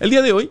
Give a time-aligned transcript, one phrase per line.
[0.00, 0.50] El día de hoy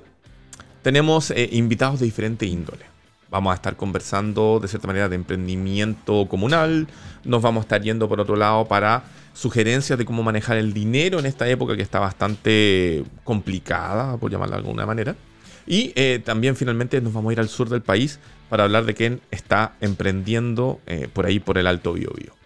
[0.82, 2.86] tenemos eh, invitados de diferente índole.
[3.30, 6.88] Vamos a estar conversando de cierta manera de emprendimiento comunal.
[7.24, 11.20] Nos vamos a estar yendo por otro lado para sugerencias de cómo manejar el dinero
[11.20, 15.16] en esta época que está bastante complicada, por llamarla de alguna manera.
[15.66, 18.20] Y eh, también finalmente nos vamos a ir al sur del país
[18.50, 22.41] para hablar de quién está emprendiendo eh, por ahí por el Alto Biobío.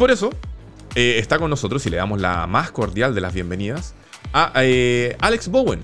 [0.00, 0.30] Por eso
[0.94, 3.94] eh, está con nosotros y le damos la más cordial de las bienvenidas
[4.32, 5.82] a eh, Alex Bowen,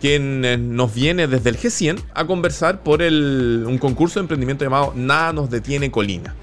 [0.00, 4.94] quien eh, nos viene desde el G100 a conversar por un concurso de emprendimiento llamado
[4.96, 6.34] Nada nos detiene Colina.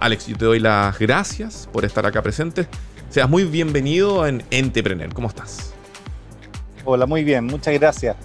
[0.00, 2.66] Alex, yo te doy las gracias por estar acá presente.
[3.08, 5.14] Seas muy bienvenido en Entrepreneur.
[5.14, 5.72] ¿Cómo estás?
[6.84, 8.16] Hola, muy bien, muchas gracias.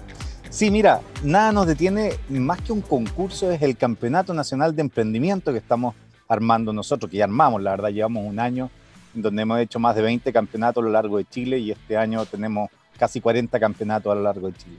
[0.50, 5.52] Sí, mira, nada nos detiene, más que un concurso, es el Campeonato Nacional de Emprendimiento
[5.52, 5.94] que estamos
[6.28, 8.70] armando nosotros, que ya armamos, la verdad, llevamos un año
[9.14, 11.96] en donde hemos hecho más de 20 campeonatos a lo largo de Chile y este
[11.96, 14.76] año tenemos casi 40 campeonatos a lo largo de Chile.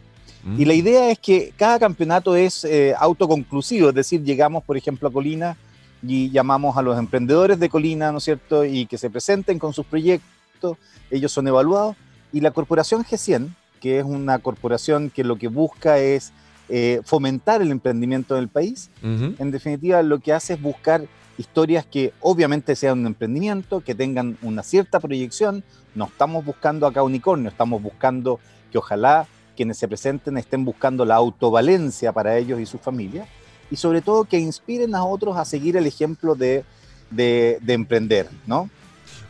[0.58, 0.78] Y la mm.
[0.78, 5.58] idea es que cada campeonato es eh, autoconclusivo, es decir, llegamos, por ejemplo, a Colina
[6.04, 9.74] y llamamos a los emprendedores de Colina, ¿no es cierto?, y que se presenten con
[9.74, 10.78] sus proyectos,
[11.10, 11.96] ellos son evaluados,
[12.32, 13.50] y la corporación G100,
[13.82, 16.32] que es una corporación que lo que busca es
[16.70, 21.06] eh, fomentar el emprendimiento del país, en definitiva lo que hace es buscar
[21.38, 25.64] historias que obviamente sean un emprendimiento, que tengan una cierta proyección.
[25.94, 28.40] No estamos buscando acá unicornio, estamos buscando
[28.72, 33.28] que ojalá quienes se presenten estén buscando la autovalencia para ellos y sus familias
[33.72, 36.64] y sobre todo que inspiren a otros a seguir el ejemplo de,
[37.10, 38.70] de, emprender, ¿no?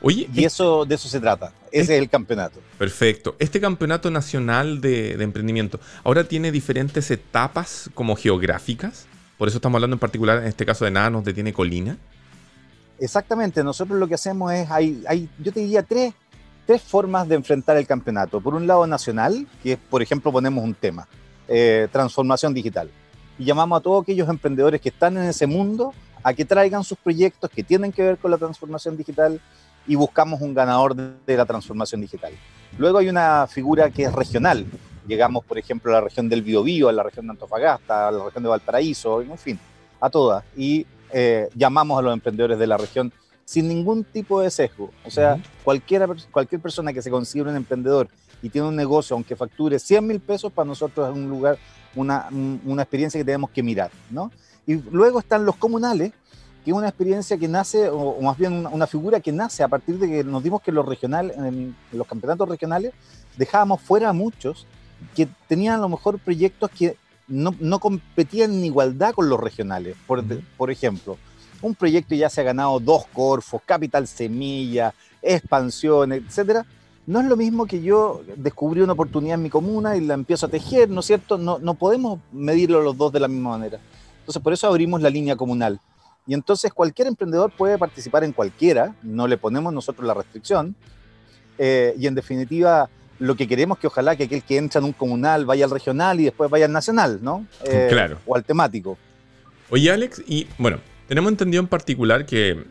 [0.02, 1.54] Oye, y eso, de eso se trata.
[1.72, 2.60] Ese es, el campeonato.
[2.78, 3.36] Perfecto.
[3.40, 9.08] Este campeonato nacional de, de, emprendimiento ahora tiene diferentes etapas como geográficas.
[9.38, 11.98] Por eso estamos hablando en particular, en este caso de nada nos detiene Colina.
[13.00, 16.14] Exactamente, nosotros lo que hacemos es, hay, hay yo te diría tres,
[16.66, 18.40] tres formas de enfrentar el campeonato.
[18.40, 21.08] Por un lado nacional, que es, por ejemplo, ponemos un tema,
[21.48, 22.90] eh, transformación digital.
[23.38, 26.98] Y llamamos a todos aquellos emprendedores que están en ese mundo a que traigan sus
[26.98, 29.42] proyectos que tienen que ver con la transformación digital
[29.86, 32.34] y buscamos un ganador de la transformación digital.
[32.78, 34.66] Luego hay una figura que es regional,
[35.08, 38.26] llegamos, por ejemplo, a la región del Biobío, a la región de Antofagasta, a la
[38.26, 39.60] región de Valparaíso, en fin,
[40.00, 40.44] a todas.
[40.56, 43.12] Y eh, llamamos a los emprendedores de la región
[43.46, 44.92] sin ningún tipo de sesgo.
[45.06, 48.08] O sea, cualquiera, cualquier persona que se considere un emprendedor
[48.42, 51.58] y tiene un negocio, aunque facture 100 mil pesos, para nosotros es un lugar,
[51.96, 52.28] una,
[52.66, 54.32] una experiencia que tenemos que mirar, ¿no?
[54.68, 56.12] Y luego están los comunales,
[56.64, 60.00] que es una experiencia que nace, o, más bien una, figura que nace a partir
[60.00, 62.92] de que nos dimos que los regionales, en los campeonatos regionales,
[63.38, 64.66] dejábamos fuera a muchos
[65.16, 66.98] que tenían a lo mejor proyectos que
[67.28, 69.96] no, no competían en igualdad con los regionales.
[70.06, 70.24] Por,
[70.58, 71.18] por, ejemplo,
[71.62, 76.66] un proyecto ya se ha ganado dos Corfos, Capital Semilla, Expansión, etcétera.
[77.08, 80.48] No es lo mismo que yo descubrí una oportunidad en mi comuna y la empiezo
[80.48, 81.38] a tejer, ¿no es cierto?
[81.38, 83.80] No, no podemos medirlo los dos de la misma manera.
[84.20, 85.80] Entonces, por eso abrimos la línea comunal.
[86.28, 90.76] Y entonces cualquier emprendedor puede participar en cualquiera, no le ponemos nosotros la restricción.
[91.58, 92.90] Eh, y en definitiva,
[93.20, 96.20] lo que queremos que ojalá que aquel que entra en un comunal vaya al regional
[96.20, 97.46] y después vaya al nacional, ¿no?
[97.66, 98.20] Eh, claro.
[98.26, 98.98] O al temático.
[99.70, 102.64] Oye, Alex, y bueno, tenemos entendido en particular que,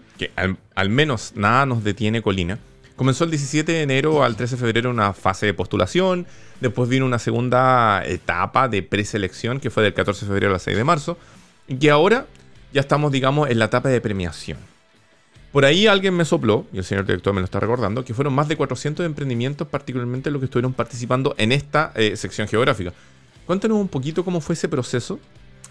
[0.74, 2.58] al, menos nada nos detiene Colina.
[2.94, 6.26] Comenzó el 17 de enero al 13 de febrero una fase de postulación,
[6.60, 10.76] después vino una segunda etapa de preselección que fue del 14 de febrero al 6
[10.76, 11.18] de marzo,
[11.66, 12.26] y que ahora
[12.72, 14.58] ya estamos, digamos, en la etapa de premiación.
[15.54, 18.34] Por ahí alguien me sopló, y el señor director me lo está recordando, que fueron
[18.34, 22.92] más de 400 emprendimientos, particularmente los que estuvieron participando en esta eh, sección geográfica.
[23.46, 25.20] Cuéntanos un poquito cómo fue ese proceso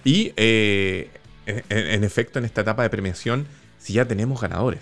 [0.06, 1.12] y, eh,
[1.46, 3.46] en, efecto, en esta etapa de premiación,
[3.78, 4.80] si ya tenemos ganadores.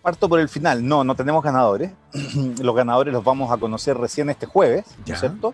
[0.00, 0.88] Parto por el final.
[0.88, 1.92] No, no tenemos ganadores.
[2.58, 5.52] los ganadores los vamos a conocer recién este jueves, ¿no es cierto?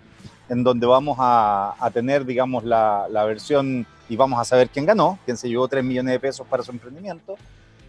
[0.49, 5.37] En donde vamos a, tener, digamos, la, versión y vamos a saber quién ganó, quién
[5.37, 7.37] se llevó 3 millones de pesos para su emprendimiento.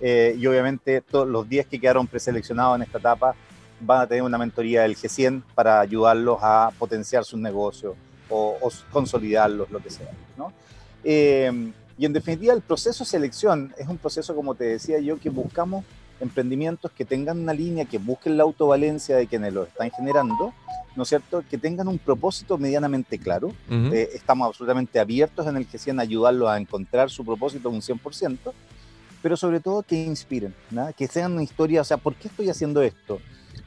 [0.01, 3.35] Eh, y obviamente todos los 10 que quedaron preseleccionados en esta etapa
[3.81, 7.95] van a tener una mentoría del G100 para ayudarlos a potenciar sus negocios
[8.29, 8.57] o,
[8.91, 10.09] consolidarlos, lo que sea.
[11.03, 15.19] Eh, y en definitiva, el proceso de selección es un proceso, como te decía yo,
[15.19, 15.83] que buscamos
[16.21, 20.53] emprendimientos que tengan una línea, que busquen la autovalencia de quienes lo están generando
[20.95, 23.53] ¿no es cierto?, que tengan un propósito medianamente claro.
[23.69, 28.53] Eh, estamos absolutamente abiertos en el que sean ayudarlos a encontrar su propósito un 100%.
[29.21, 30.53] pero sobre todo que inspiren,
[30.95, 33.19] que sean una historia, o sea, ¿por qué estoy haciendo esto?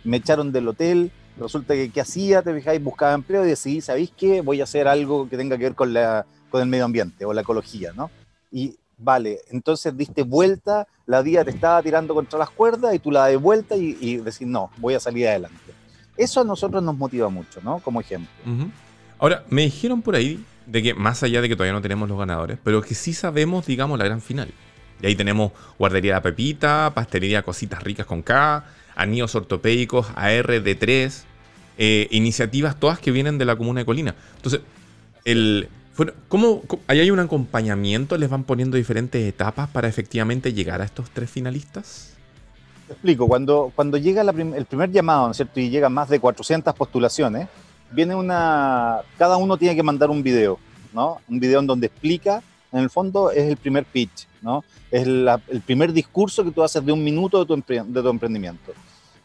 [0.02, 2.42] Me echaron del hotel, resulta que ¿qué hacía?
[2.42, 4.40] Te fijáis, buscaba empleo y decidí, ¿sabéis qué?
[4.40, 7.32] Voy a hacer algo que tenga que ver con, la, con el medio ambiente o
[7.32, 8.10] la ecología, ¿no?
[8.50, 13.10] Y vale, entonces diste vuelta, la día te estaba tirando contra las cuerdas y tú
[13.10, 15.72] la das vuelta y, y decís, no, voy a salir adelante.
[16.16, 17.78] Eso a nosotros nos motiva mucho, ¿no?
[17.80, 18.30] Como ejemplo.
[19.18, 22.18] Ahora, me dijeron por ahí de que más allá de que todavía no tenemos los
[22.18, 24.52] ganadores, pero que sí sabemos, digamos, la gran final.
[25.00, 28.64] Y ahí tenemos Guardería La Pepita, Pastelería Cositas Ricas con K,
[28.94, 31.24] Anillos Ortopédicos, ARD3,
[31.78, 34.14] eh, iniciativas todas que vienen de la comuna de Colina.
[34.36, 34.60] Entonces,
[35.24, 35.68] el,
[36.28, 38.16] ¿cómo, ahí hay un acompañamiento?
[38.18, 42.11] ¿Les van poniendo diferentes etapas para efectivamente llegar a estos tres finalistas?
[42.92, 45.58] Te explico, cuando, cuando llega el primer llamado, ¿no es cierto?
[45.58, 47.48] Y llegan más de 400 postulaciones,
[47.90, 49.00] viene una...
[49.16, 50.58] Cada uno tiene que mandar un video,
[50.92, 51.16] ¿no?
[51.26, 54.62] Un video en donde explica, en el fondo es el primer pitch, ¿no?
[54.90, 58.72] Es el primer discurso que tú haces de un minuto de tu, de tu emprendimiento.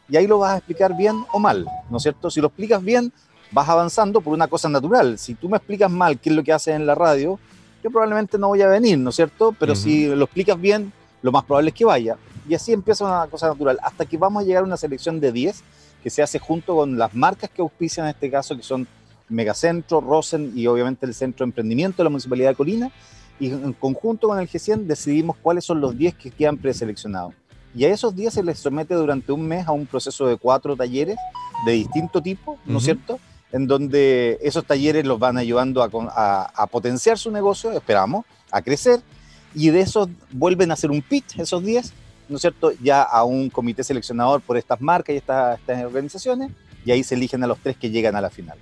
[0.08, 2.32] Y ahí lo vas a explicar bien o mal, ¿no es cierto?
[2.32, 3.12] Si lo explicas bien,
[3.52, 5.20] vas avanzando por una cosa natural.
[5.20, 7.38] Si tú me explicas mal qué es lo que haces en la radio,
[7.84, 9.54] yo probablemente no voy a venir, ¿no es cierto?
[9.60, 12.16] Pero si lo explicas bien, lo más probable es que vaya.
[12.48, 15.32] Y así empieza una cosa natural, hasta que vamos a llegar a una selección de
[15.32, 15.64] 10
[16.04, 18.88] que se hace junto con las marcas que auspician en este caso, que son
[19.30, 22.92] Megacentro, Rosen y obviamente el Centro de Emprendimiento de la Municipalidad de Colina.
[23.40, 27.34] Y en conjunto con el G100 decidimos cuáles son los 10 que quedan preseleccionados.
[27.76, 30.76] Y a esos 10 se les somete durante un mes a un proceso de cuatro
[30.76, 31.18] talleres
[31.66, 33.20] de distinto tipo, ¿no es cierto?
[33.52, 39.02] En donde esos talleres los van ayudando a, a, potenciar su negocio, esperamos, a crecer,
[39.54, 41.94] y de esos vuelven a hacer un pitch, esos 10,
[42.30, 42.72] ¿no es cierto?
[42.82, 46.52] Ya a un comité seleccionador por estas marcas y estas, estas organizaciones,
[46.86, 48.58] y ahí se eligen a los tres que llegan a la final.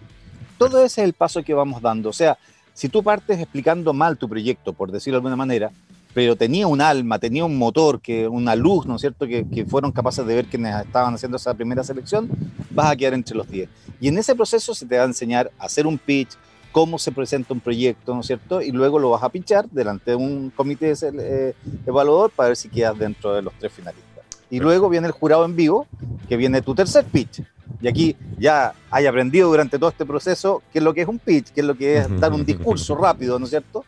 [0.57, 2.09] Todo ese es el paso que vamos dando.
[2.09, 2.37] O sea,
[2.73, 5.71] si tú partes explicando mal tu proyecto, por decirlo de alguna manera,
[6.13, 9.65] pero tenía un alma, tenía un motor, que, una luz, ¿no es cierto?, que, que,
[9.65, 12.29] fueron capaces de ver quienes estaban haciendo esa primera selección,
[12.71, 13.67] vas a quedar entre los 10.
[13.99, 16.29] Y en ese proceso se te va a enseñar a hacer un pitch,
[16.75, 18.61] cómo se presenta un proyecto, ¿no es cierto?
[18.61, 21.53] Y luego lo vas a pinchar delante de un comité eh,
[21.85, 24.25] evaluador para ver si quedas dentro de los tres finalistas.
[24.49, 25.87] Y luego viene el jurado en vivo,
[26.27, 27.43] que viene tu tercer pitch.
[27.81, 31.17] Y aquí ya hay aprendido durante todo este proceso qué es lo que es un
[31.17, 33.85] pitch, qué es lo que es dar un discurso rápido, ¿no es cierto?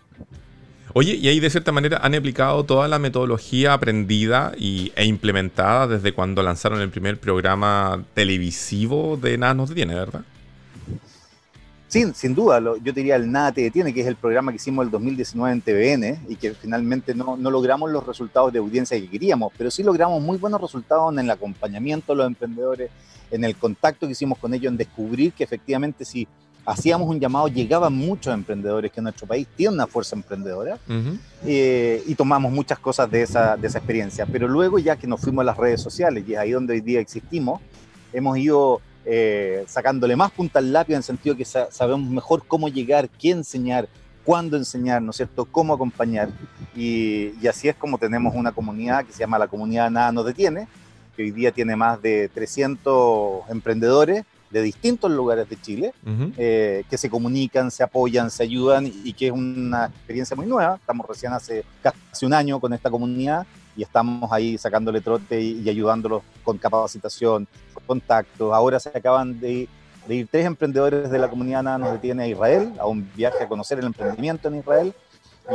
[0.93, 5.87] Oye, y ahí de cierta manera han aplicado toda la metodología aprendida y, e implementada
[5.87, 10.21] desde cuando lanzaron el primer programa televisivo de Nada nos detiene, ¿verdad?
[11.87, 14.85] Sí, sin duda, yo diría el Nada te detiene, que es el programa que hicimos
[14.85, 19.09] el 2019 en TVN y que finalmente no, no, logramos los resultados de audiencia que
[19.09, 22.91] queríamos, pero sí logramos muy buenos resultados en el acompañamiento de los emprendedores,
[23.31, 26.27] en el contacto que hicimos con ellos, en descubrir que efectivamente si
[26.67, 30.77] hacíamos un llamado, llegaban muchos emprendedores que en nuestro país tiene una fuerza emprendedora
[31.45, 34.25] eh, y tomamos muchas cosas de esa, de esa experiencia.
[34.25, 36.81] Pero luego ya que nos fuimos a las redes sociales y es ahí donde hoy
[36.81, 37.61] día existimos,
[38.11, 42.67] hemos ido eh, sacándole más punta al lápiz en el sentido que sabemos mejor cómo
[42.67, 43.87] llegar, qué enseñar,
[44.23, 46.29] cuándo enseñar, ¿no es cierto?, cómo acompañar.
[46.75, 50.25] Y, y así es como tenemos una comunidad que se llama la comunidad Nada nos
[50.25, 50.67] detiene,
[51.15, 55.93] que hoy día tiene más de 300 emprendedores de distintos lugares de Chile
[56.37, 60.75] eh, que se comunican, se apoyan, se ayudan y, que es una experiencia muy nueva.
[60.75, 63.45] Estamos recién hace casi un año con esta comunidad
[63.77, 68.51] y estamos ahí sacándole trote y, ayudándolos con capacitación, con contactos.
[68.51, 69.69] Ahora se acaban de,
[70.09, 73.47] ir tres emprendedores de la comunidad Nada nos detiene a Israel, a un viaje a
[73.47, 74.93] conocer el emprendimiento en Israel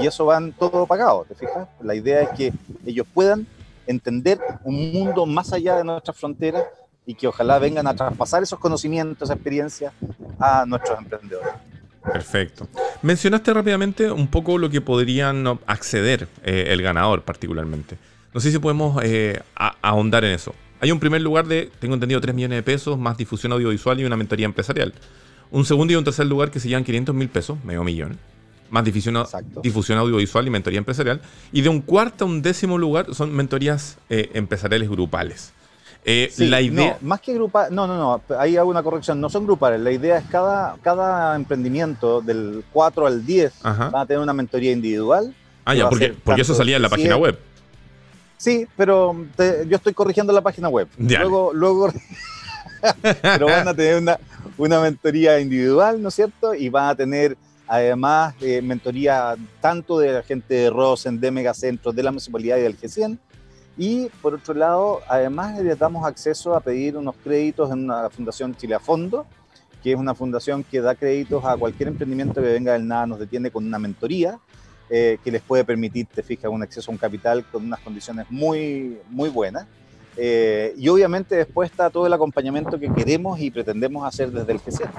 [0.01, 1.69] y eso van todo pagado, ¿te fijas?
[1.83, 2.53] La idea es que
[2.87, 3.47] ellos puedan
[3.87, 6.65] entender un mundo más allá de nuestras fronteras
[7.05, 9.93] y que ojalá vengan a traspasar esos conocimientos, esa experiencia
[10.39, 11.53] a nuestros emprendedores.
[12.05, 12.69] Perfecto.
[13.03, 17.97] Mencionaste rápidamente un poco lo que podrían acceder eh, el ganador particularmente.
[18.35, 19.41] No sé si podemos eh,
[19.83, 20.55] ahondar en eso.
[20.81, 24.05] Hay un primer lugar de, tengo entendido, 3 millones de pesos, más difusión audiovisual y
[24.05, 24.93] una mentoría empresarial.
[25.51, 28.19] Un segundo y un tercer lugar que se llevan 500 mil pesos, medio millón.
[28.71, 29.23] Más difusión,
[29.63, 31.21] difusión audiovisual y mentoría empresarial.
[31.53, 35.53] Y de un cuarto a un décimo lugar son mentorías eh, empresariales grupales.
[36.05, 36.99] Eh, la idea...
[37.01, 39.93] No, más que grupal, no, no, no, ahí hago una corrección, no son grupales, la
[39.93, 45.33] idea es cada, cada emprendimiento del 4 al 10 van a tener una mentoría individual.
[45.65, 47.39] Ah, ya, porque, porque eso salía en la página web.
[48.43, 49.15] Sí, pero
[49.69, 50.89] yo estoy corrigiendo la página web.
[50.99, 51.93] Luego, luego
[53.23, 54.19] pero van a tener una,
[54.59, 56.53] una mentoría individual, ¿no es cierto?
[56.53, 57.37] Y van a tener
[57.69, 62.63] además eh, mentoría tanto de la gente de Rosen, de Megacentros, de la Municipalidad y
[62.63, 63.17] del G100,
[63.79, 68.57] y por otro lado, además le damos acceso a pedir unos créditos en la Fundación
[68.57, 69.25] Chile a Fondo,
[69.85, 73.21] que es una fundación que da créditos a cualquier emprendimiento que venga del nada, nos
[73.21, 74.41] detiene con una mentoría,
[74.95, 78.27] eh, que les puede permitir, te fijas, un acceso a un capital con unas condiciones
[78.29, 79.67] muy, muy buenas.
[80.19, 84.61] Eh, y obviamente después está todo el acompañamiento que queremos y pretendemos hacer desde el
[84.61, 84.91] G100.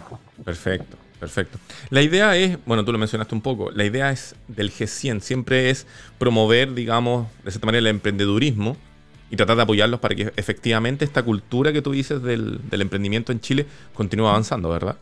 [0.43, 1.59] Perfecto, perfecto.
[1.91, 5.69] La idea es, bueno, tú lo mencionaste un poco, la idea es del G100 siempre
[5.69, 5.85] es
[6.17, 8.75] promover, digamos, de cierta manera el emprendedurismo
[9.29, 13.31] y tratar de apoyarlos para que efectivamente esta cultura que tú dices del, del emprendimiento
[13.31, 14.97] en Chile continúe avanzando, ¿verdad?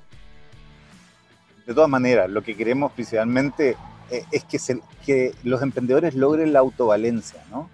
[1.71, 3.77] De todas maneras, lo que queremos principalmente
[4.09, 4.59] eh, es que,
[5.05, 7.69] que los emprendedores logren la autovalencia, ¿no?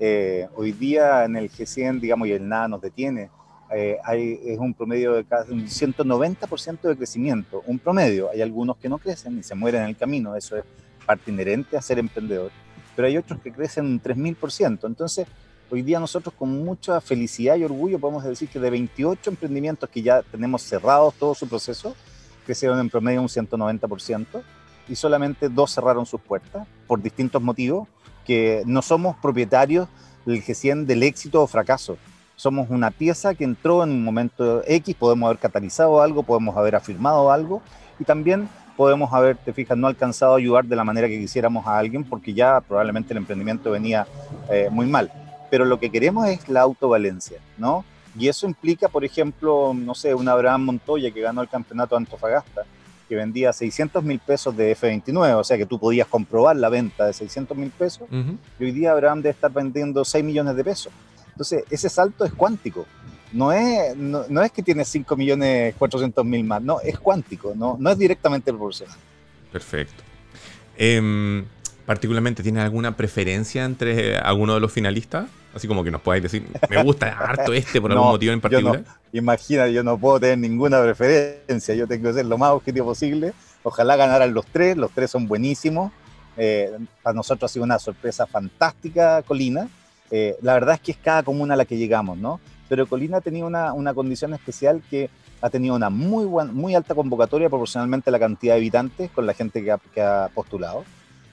[0.00, 3.28] Eh, hoy día en el G100, digamos, y el nada nos detiene,
[3.70, 8.30] eh, hay, es un promedio de casi un 190% de crecimiento, un promedio.
[8.30, 10.64] Hay algunos que no crecen y se mueren en el camino, eso es
[11.04, 12.50] parte inherente a ser emprendedor,
[12.96, 14.86] pero hay otros que crecen un 3000%.
[14.86, 15.26] Entonces,
[15.70, 20.00] hoy día nosotros con mucha felicidad y orgullo podemos decir que de 28 emprendimientos que
[20.00, 21.94] ya tenemos cerrados todo su proceso,
[22.44, 24.42] crecieron en promedio un 190%
[24.88, 27.88] y solamente dos cerraron sus puertas por distintos motivos,
[28.24, 29.88] que no somos propietarios
[30.24, 31.96] del G100 del éxito o fracaso.
[32.36, 36.74] Somos una pieza que entró en un momento X, podemos haber catalizado algo, podemos haber
[36.74, 37.62] afirmado algo
[37.98, 41.66] y también podemos haber, te fijas, no alcanzado a ayudar de la manera que quisiéramos
[41.66, 44.06] a alguien porque ya probablemente el emprendimiento venía
[44.50, 45.12] eh, muy mal.
[45.50, 47.84] Pero lo que queremos es la autovalencia, ¿no?
[48.18, 52.00] Y eso implica, por ejemplo, no sé, un Abraham Montoya que ganó el campeonato de
[52.00, 52.62] Antofagasta,
[53.08, 57.06] que vendía 600 mil pesos de F29, o sea que tú podías comprobar la venta
[57.06, 60.92] de 600 mil pesos, y hoy día Abraham debe estar vendiendo 6 millones de pesos.
[61.28, 62.86] Entonces, ese salto es cuántico.
[63.32, 67.76] No es, no, es que tiene 5 millones 400 mil más, no, es cuántico, no,
[67.80, 68.96] no es directamente proporcional.
[69.50, 70.02] Perfecto.
[70.76, 71.44] Em,
[71.92, 75.26] particularmente, ¿tienes alguna preferencia entre alguno de los finalistas?
[75.54, 78.82] Así como que nos podáis decir, me gusta harto este por algún motivo en particular.
[79.12, 83.34] imagina, yo no puedo tener ninguna preferencia, yo tengo que ser lo más objetivo posible.
[83.62, 85.92] Ojalá ganaran los tres, los tres son buenísimos.
[86.38, 86.70] Eh,
[87.02, 89.68] para nosotros ha sido una sorpresa fantástica Colina.
[90.10, 92.40] Eh, la verdad es que es cada comuna a la que llegamos, ¿no?
[92.70, 95.10] Pero Colina ha tenido una, una condición especial que
[95.42, 99.34] ha tenido una muy, muy alta convocatoria proporcionalmente a la cantidad de habitantes con la
[99.34, 100.84] gente que ha, postulado.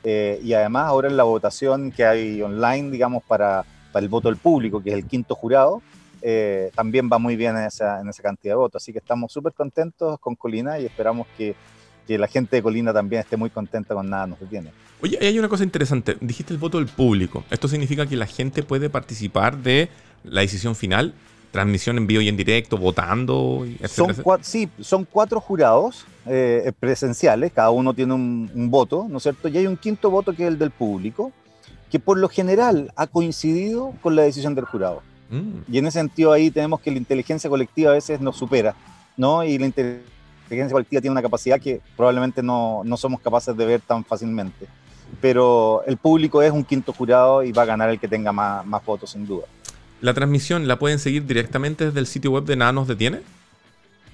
[0.04, 4.28] Eh, y además ahora en la votación que hay online, digamos, para para el voto
[4.28, 5.82] del público, que es el quinto jurado,
[6.22, 8.84] eh, también va muy bien en esa, en esa cantidad de votos.
[8.84, 11.56] Así que estamos súper contentos con Colina y esperamos que,
[12.08, 14.72] que, la gente de Colina también esté muy contenta con nada nos detiene.
[15.02, 16.18] Oye, hay una cosa interesante.
[16.20, 17.44] Dijiste el voto del público.
[17.50, 19.90] ¿Esto significa que la gente puede participar de
[20.24, 21.14] la decisión final?
[21.52, 27.72] Transmisión en vivo y en directo, votando, Son sí, son cuatro jurados eh, presenciales, cada
[27.72, 29.48] uno tiene un, un voto, ¿no es cierto?
[29.48, 31.32] Y hay un quinto voto que es el del público,
[31.90, 35.02] que por lo general ha coincidido con la decisión del jurado.
[35.30, 35.72] Mm.
[35.72, 38.76] Y en ese sentido ahí tenemos que la inteligencia colectiva a veces nos supera,
[39.18, 39.44] ¿no?
[39.44, 43.82] Y la inteligencia colectiva tiene una capacidad que probablemente no, no somos capaces de ver
[43.82, 44.68] tan fácilmente.
[45.22, 48.66] Pero el público es un quinto jurado y va a ganar el que tenga más,
[48.66, 49.46] más votos, sin duda.
[50.02, 53.22] ¿La transmisión la pueden seguir directamente desde el sitio web de Nada nos detiene?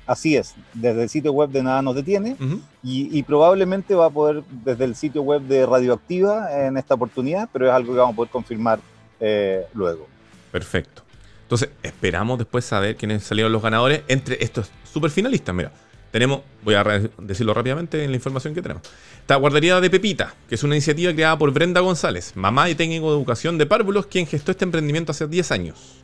[0.07, 2.35] Así es, desde el sitio web de Nada nos detiene
[2.83, 7.67] y, probablemente va a poder desde el sitio web de Radioactiva en esta oportunidad, pero
[7.67, 8.79] es algo que vamos a poder confirmar
[9.19, 10.07] eh, luego.
[10.51, 11.03] Perfecto.
[11.41, 15.53] Entonces, esperamos después saber quiénes salieron los ganadores entre estos super finalistas.
[15.53, 15.71] Mira,
[16.15, 18.84] tenemos, voy a decirlo rápidamente en la información que tenemos.
[19.19, 23.12] Está Guardería de Pepita, que es una iniciativa creada por Brenda González, mamá y técnico
[23.12, 25.98] de educación de párvulos, quien gestó este emprendimiento hace 10 años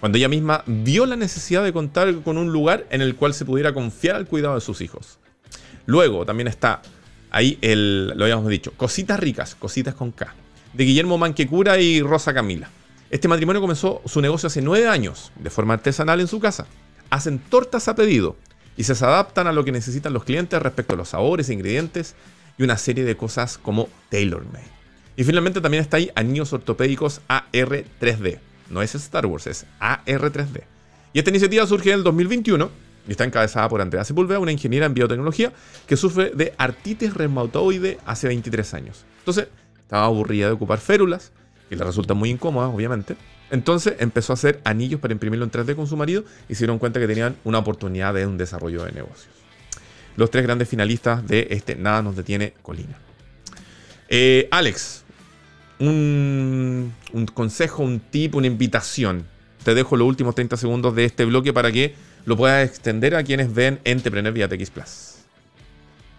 [0.00, 3.44] cuando ella misma vio la necesidad de contar con un lugar en el cual se
[3.44, 5.18] pudiera confiar al cuidado de sus hijos.
[5.84, 6.80] Luego también está
[7.30, 10.34] ahí el, lo habíamos dicho, Cositas Ricas, Cositas con K,
[10.72, 12.70] de Guillermo Manquecura y Rosa Camila.
[13.10, 16.66] Este matrimonio comenzó su negocio hace nueve años, de forma artesanal en su casa.
[17.10, 18.36] Hacen tortas a pedido
[18.78, 22.14] y se adaptan a lo que necesitan los clientes respecto a los sabores, ingredientes
[22.56, 24.70] y una serie de cosas como tailor-made.
[25.16, 28.38] Y finalmente también está ahí Anillos Ortopédicos AR3D,
[28.70, 30.62] no es Star Wars, es AR3D.
[31.12, 32.70] Y esta iniciativa surge en el 2021
[33.08, 35.52] y está encabezada por Andrea Sepúlveda, una ingeniera en biotecnología
[35.88, 39.04] que sufre de artritis reumatoide hace 23 años.
[39.18, 39.48] Entonces,
[39.80, 41.32] estaba aburrida de ocupar férulas,
[41.68, 43.16] que le resultan muy incómodas, obviamente.
[43.50, 46.78] Entonces empezó a hacer anillos para imprimirlo en 3D con su marido y se dieron
[46.78, 49.28] cuenta que tenían una oportunidad de un desarrollo de negocios.
[50.16, 52.98] Los tres grandes finalistas de este Nada nos detiene Colina.
[54.08, 55.04] Eh, Alex,
[55.78, 56.92] un,
[57.34, 59.26] consejo, un tip, una invitación.
[59.64, 63.22] Te dejo los últimos 30 segundos de este bloque para que lo puedas extender a
[63.22, 65.14] quienes ven Entrepreneur vía TX Plus.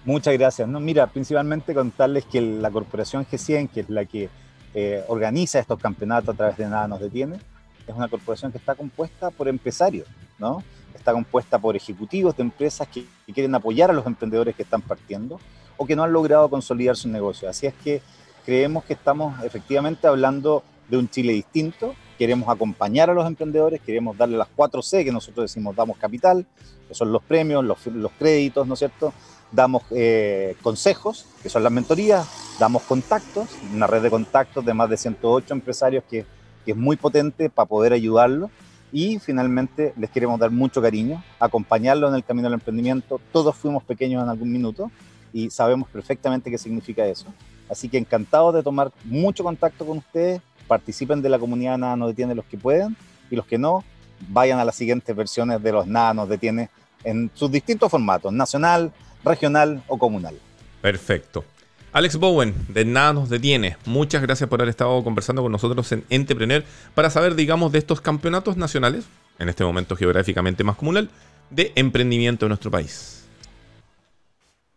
[0.06, 0.68] Muchas gracias.
[0.68, 4.30] No, mira, principalmente contarles que la corporación G100, que es la que
[4.74, 7.40] eh, organiza estos campeonatos a través de Nada nos detiene,
[7.88, 10.08] es una corporación que está compuesta por empresarios,
[10.38, 10.64] ¿no?
[10.94, 15.40] Está compuesta por ejecutivos de empresas que, quieren apoyar a los emprendedores que están partiendo
[15.78, 17.50] o que no han logrado consolidar su negocio.
[17.50, 18.02] Así es que
[18.46, 24.18] creemos que estamos efectivamente hablando de un Chile distinto, queremos acompañar a los emprendedores, queremos
[24.18, 26.46] darle las 4 C que nosotros decimos, damos capital,
[26.88, 29.14] que son los premios, los, créditos, ¿no es cierto?
[29.52, 32.28] Damos eh, consejos, que son las mentorías,
[32.60, 36.26] damos contactos, una red de contactos de más de 108 empresarios que,
[36.66, 38.52] que es muy potente para poder ayudarlos.
[38.92, 43.22] Y finalmente les queremos dar mucho cariño, acompañarlos en el camino del emprendimiento.
[43.32, 44.92] Todos fuimos pequeños en algún minuto
[45.32, 47.28] y sabemos perfectamente qué significa eso.
[47.70, 52.10] Así que encantado de tomar mucho contacto con ustedes, participen de la comunidad Nada nos
[52.10, 52.96] detiene los que puedan
[53.30, 53.84] y los que no,
[54.28, 56.70] vayan a las siguientes versiones de los Nada nos detiene
[57.04, 58.92] en sus distintos formatos, nacional,
[59.24, 60.38] regional o comunal.
[60.82, 61.44] Perfecto.
[61.92, 63.76] Alex Bowen, de Nada nos detiene.
[63.86, 68.00] Muchas gracias por haber estado conversando con nosotros en Entrepreneur para saber, digamos, de estos
[68.00, 69.06] campeonatos nacionales,
[69.40, 71.10] en este momento geográficamente más comunal,
[71.50, 73.26] de emprendimiento en nuestro país.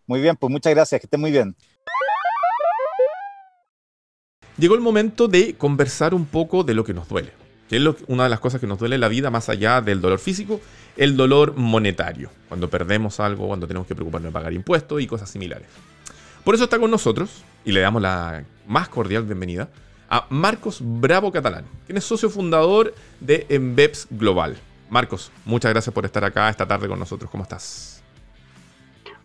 [0.06, 1.54] Muy bien, pues muchas gracias, que estén muy bien.
[4.56, 7.32] Llegó el momento de conversar un poco de lo que nos duele,
[7.72, 10.18] que es una de las cosas que nos duele la vida más allá del dolor
[10.18, 10.60] físico,
[10.94, 15.30] el dolor monetario, cuando perdemos algo, cuando tenemos que preocuparnos de pagar impuestos y cosas
[15.30, 15.66] similares.
[16.44, 19.70] Por eso está con nosotros, y le damos la más cordial bienvenida,
[20.10, 24.58] a Marcos Bravo Catalán, quien es socio fundador de Embeps Global.
[24.90, 27.30] Marcos, muchas gracias por estar acá esta tarde con nosotros.
[27.30, 28.02] ¿Cómo estás?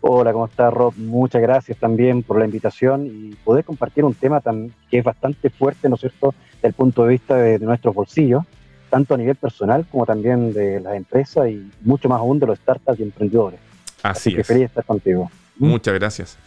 [0.00, 0.94] Hola, ¿cómo estás, Rob?
[0.96, 5.50] Muchas gracias también por la invitación y poder compartir un tema tan, que es bastante
[5.50, 8.44] fuerte, ¿no es cierto?, desde el punto de vista de, nuestros bolsillos,
[8.90, 12.58] tanto a nivel personal como también de las empresas y mucho más aún de los
[12.58, 13.60] startups y emprendedores.
[14.02, 15.30] Así, que feliz de estar contigo.
[15.56, 15.66] ¿Mm?
[15.66, 16.38] Muchas gracias.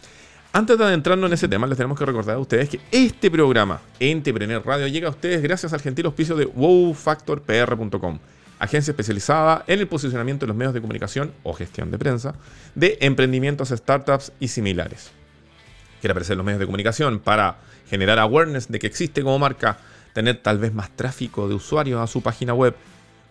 [0.52, 3.80] Antes de adentrarnos en ese tema, les tenemos que recordar a ustedes que este programa,
[3.98, 8.18] Entrepreneur Radio, llega a ustedes gracias al gentil auspicio de wowfactorpr.com
[8.62, 12.36] agencia especializada en el posicionamiento de los medios de comunicación o gestión de prensa
[12.76, 15.10] de emprendimientos, startups y similares.
[16.00, 17.56] Quiere aparecer en los medios de comunicación para
[17.90, 19.78] generar awareness de que existe como marca,
[20.12, 22.74] tener tal vez más tráfico de usuarios a su página web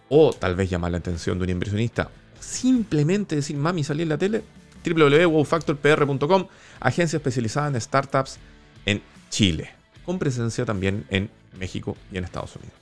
[0.10, 2.10] o tal vez llamar la atención de un inversionista.
[2.40, 4.44] Simplemente decir, mami, salí en la tele.
[4.84, 6.48] www.wowfactorpr.com,
[6.80, 8.40] agencia especializada en startups
[8.86, 9.70] en Chile,
[10.06, 12.74] con presencia también en México y en Estados Unidos.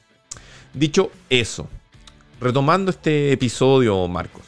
[0.74, 1.68] Dicho eso,
[2.40, 4.46] retomando este episodio, Marcos.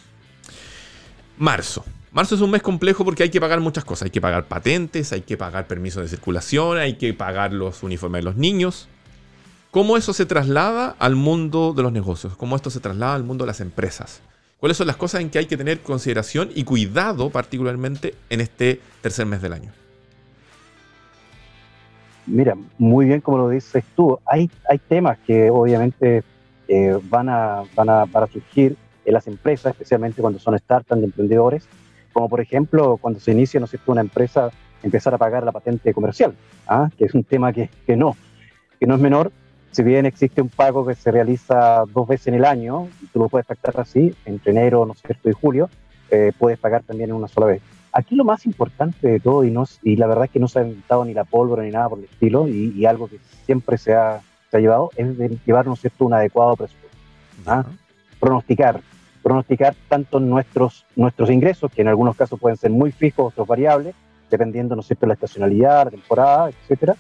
[1.37, 1.83] Marzo.
[2.11, 4.05] Marzo es un mes complejo porque hay que pagar muchas cosas.
[4.05, 8.19] Hay que pagar patentes, hay que pagar permisos de circulación, hay que pagar los uniformes
[8.19, 8.87] de los niños.
[9.71, 12.35] ¿Cómo eso se traslada al mundo de los negocios?
[12.35, 14.21] ¿Cómo esto se traslada al mundo de las empresas?
[14.59, 18.81] ¿Cuáles son las cosas en que hay que tener consideración y cuidado particularmente en este
[19.01, 19.71] tercer mes del año?
[22.27, 24.19] Mira, muy bien como lo dices tú.
[24.25, 26.23] Hay, hay temas que obviamente
[26.67, 31.65] eh, van, a, van, a, surgir en las empresas, especialmente cuando son startups de emprendedores,
[32.11, 34.51] como por ejemplo cuando se inicia ¿no una empresa,
[34.83, 36.35] empezar a pagar la patente comercial,
[36.67, 36.89] ¿ah?
[36.97, 38.17] que es un tema que, que, no,
[38.77, 39.31] que no es menor.
[39.71, 43.29] Si bien existe un pago que se realiza dos veces en el año, tú lo
[43.29, 45.29] puedes pactar así, entre enero ¿no cierto?
[45.29, 45.69] y julio,
[46.09, 47.61] eh, puedes pagar también en una sola vez.
[47.93, 50.59] Aquí lo más importante de todo, y, no, y la verdad es que no se
[50.59, 53.77] ha inventado ni la pólvora ni nada por el estilo, y, y algo que siempre
[53.77, 56.05] se ha se ha llevado es de llevar cierto?
[56.05, 56.97] un adecuado presupuesto.
[57.47, 57.63] ¿ah?
[58.19, 58.81] Pronosticar,
[59.23, 63.95] pronosticar tanto nuestros, nuestros ingresos, que en algunos casos pueden ser muy fijos, otros variables,
[64.29, 65.05] dependiendo ¿no cierto?
[65.05, 66.95] de la estacionalidad, la temporada, etcétera,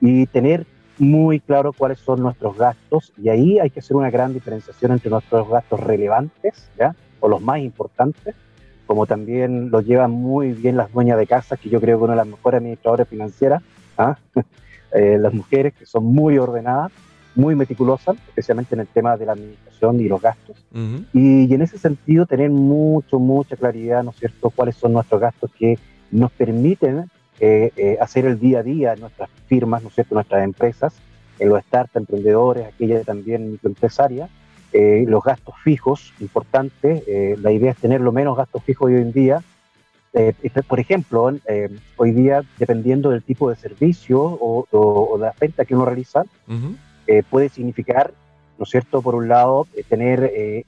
[0.00, 0.66] y tener
[0.98, 5.10] muy claro cuáles son nuestros gastos, y ahí hay que hacer una gran diferenciación entre
[5.10, 6.94] nuestros gastos relevantes, ¿ya?
[7.20, 8.34] o los más importantes,
[8.86, 12.12] como también lo llevan muy bien las dueñas de casa, que yo creo que una
[12.12, 13.62] de las mejores administradoras financieras,
[13.98, 14.16] ¿ah?
[14.92, 16.92] Eh, las mujeres que son muy ordenadas,
[17.34, 20.64] muy meticulosas, especialmente en el tema de la administración y los gastos.
[21.12, 25.50] y, en ese sentido tener mucho, mucha claridad, ¿no es cierto?, cuáles son nuestros gastos
[25.58, 25.78] que
[26.10, 30.14] nos permiten eh, eh, hacer el día a día en nuestras firmas, ¿no es cierto?,
[30.14, 30.94] nuestras empresas,
[31.38, 34.30] en los startups, emprendedores, aquellas también microempresarias,
[34.72, 39.42] los gastos fijos, importante, la idea es tener lo menos gastos fijos hoy en día,
[40.18, 40.32] eh,
[40.66, 45.74] por ejemplo, eh, hoy día, dependiendo del tipo de servicio o, de la venta que
[45.74, 46.24] uno realiza,
[47.06, 48.14] eh, puede significar,
[48.58, 50.64] ¿no es cierto?, por un lado, tener,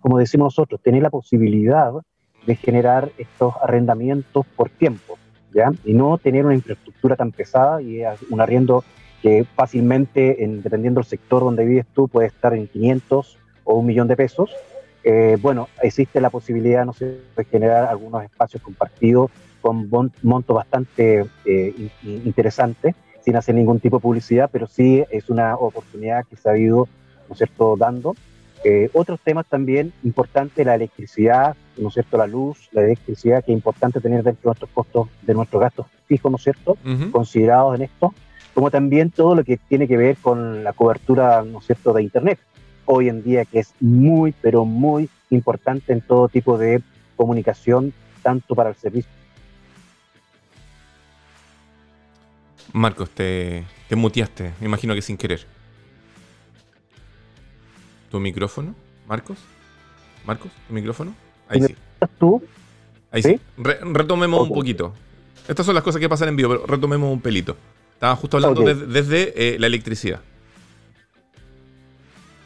[0.00, 1.92] como decimos nosotros, tener la posibilidad
[2.44, 5.16] de generar estos arrendamientos por tiempo,
[5.84, 8.84] Y no tener una infraestructura tan pesada y un arriendo
[9.22, 13.86] que fácilmente, en, dependiendo del sector donde vives tú, puede estar en 500 o un
[13.86, 14.50] millón de pesos,
[15.04, 19.88] eh, bueno, existe la posibilidad ¿no sé, de generar algunos espacios compartidos con
[20.22, 26.24] montos bastante eh, interesantes, sin hacer ningún tipo de publicidad, pero sí es una oportunidad
[26.26, 26.88] que se ha ido
[27.28, 27.76] ¿no es cierto?
[27.76, 28.16] dando.
[28.64, 32.16] Eh, otros temas también importantes, la electricidad, ¿no es cierto?
[32.16, 35.86] la luz, la electricidad, que es importante tener dentro de nuestros costos, de nuestros gastos
[36.06, 36.76] fijos, ¿no es cierto?,
[37.10, 38.14] considerados en esto.
[38.54, 42.02] como también todo lo que tiene que ver con la cobertura, ¿no es cierto?, de
[42.02, 42.38] Internet.
[42.84, 46.82] Hoy en día que es muy, pero muy importante en todo tipo de
[47.16, 49.10] comunicación, tanto para el servicio.
[52.72, 55.46] Marcos, te, te muteaste, me imagino que sin querer.
[58.12, 58.74] ¿Tu micrófono,
[59.08, 59.38] Marcos?
[60.26, 60.52] ¿Marcos?
[60.68, 61.14] ¿Tu micrófono?
[61.48, 61.74] Ahí sí.
[62.18, 62.42] ¿Tú?
[63.10, 63.40] Ahí sí.
[63.56, 64.92] retomemos un poquito.
[65.48, 67.56] Estas son las cosas que pasan en vivo, pero retomemos un pelito.
[67.94, 70.20] Estaba justo hablando desde eh, la electricidad.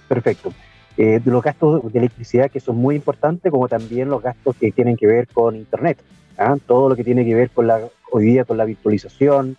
[0.06, 0.52] Perfecto.
[0.96, 4.70] Eh, de los gastos de electricidad que son muy importantes, como también los gastos que
[4.70, 5.98] tienen que ver con Internet.
[6.38, 6.56] ¿ah?
[6.64, 7.80] Todo lo que tiene que ver con la,
[8.12, 9.56] hoy día con la virtualización,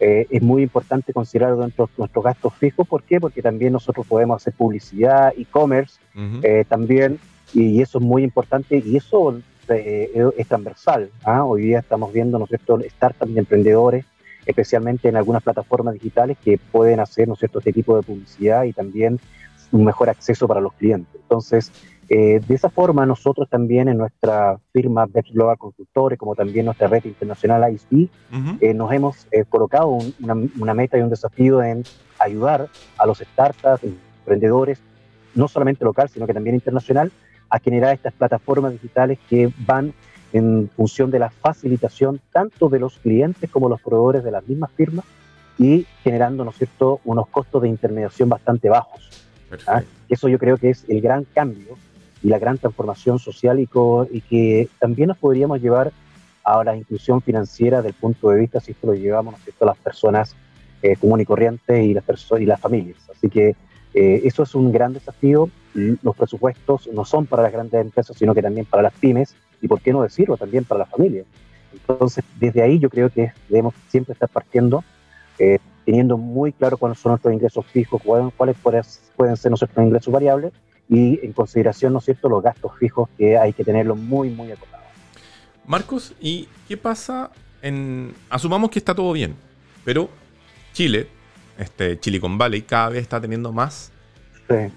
[0.00, 2.86] eh, es muy importante considerar dentro de nuestros gastos fijos.
[2.86, 3.20] ¿Por qué?
[3.20, 5.98] Porque también nosotros podemos hacer publicidad, e-commerce,
[6.68, 7.18] también,
[7.54, 11.10] y, eso es muy importante y eso es transversal.
[11.24, 11.44] ¿ah?
[11.44, 14.04] Hoy día estamos viendo, ¿no es cierto?, startups y emprendedores
[14.48, 17.58] especialmente en algunas plataformas digitales que pueden hacer ¿no cierto?
[17.58, 19.20] este tipo de publicidad y también
[19.70, 21.14] un mejor acceso para los clientes.
[21.14, 21.70] Entonces,
[22.10, 26.88] eh, de esa forma, nosotros también en nuestra firma Best Global Consultores, como también nuestra
[26.88, 28.08] red internacional ISP,
[28.60, 31.84] eh, nos hemos eh, colocado una, una, meta y un desafío en
[32.18, 34.80] ayudar a los startups, emprendedores,
[35.34, 37.12] no solamente local, sino que también internacional,
[37.50, 39.92] a generar estas plataformas digitales que van
[40.32, 44.70] en función de la facilitación tanto de los clientes como los proveedores de las mismas
[44.72, 45.04] firmas
[45.58, 49.26] y generando, ¿no es cierto?, unos costos de intermediación bastante bajos.
[49.66, 49.82] ¿ah?
[50.08, 51.76] Eso yo creo que es el gran cambio
[52.22, 53.68] y la gran transformación social y,
[54.10, 55.92] y, que también nos podríamos llevar
[56.44, 59.78] a la inclusión financiera del punto de vista si esto lo llevamos, ¿no a las
[59.78, 60.34] personas
[60.82, 62.04] eh, comunes y corrientes y las,
[62.38, 62.96] y las familias.
[63.10, 63.56] Así que
[63.94, 65.50] eh, eso es un gran desafío.
[65.74, 69.68] Los presupuestos no son para las grandes empresas, sino que también para las pymes y,
[69.68, 71.24] por qué no decirlo, también para la familia.
[71.72, 74.82] Entonces, desde ahí yo creo que debemos siempre estar partiendo,
[75.38, 78.00] eh, teniendo muy claro cuáles son nuestros ingresos fijos,
[78.36, 80.52] cuáles pueden ser nuestros ingresos variables
[80.88, 84.50] y en consideración, ¿no es cierto?, los gastos fijos que hay que tenerlos muy, muy
[84.52, 84.86] acotados.
[85.66, 88.14] Marcos, ¿y qué pasa en...
[88.30, 89.34] Asumamos que está todo bien,
[89.84, 90.08] pero
[90.72, 91.08] Chile,
[91.58, 93.92] este Silicon Valley, cada vez está teniendo más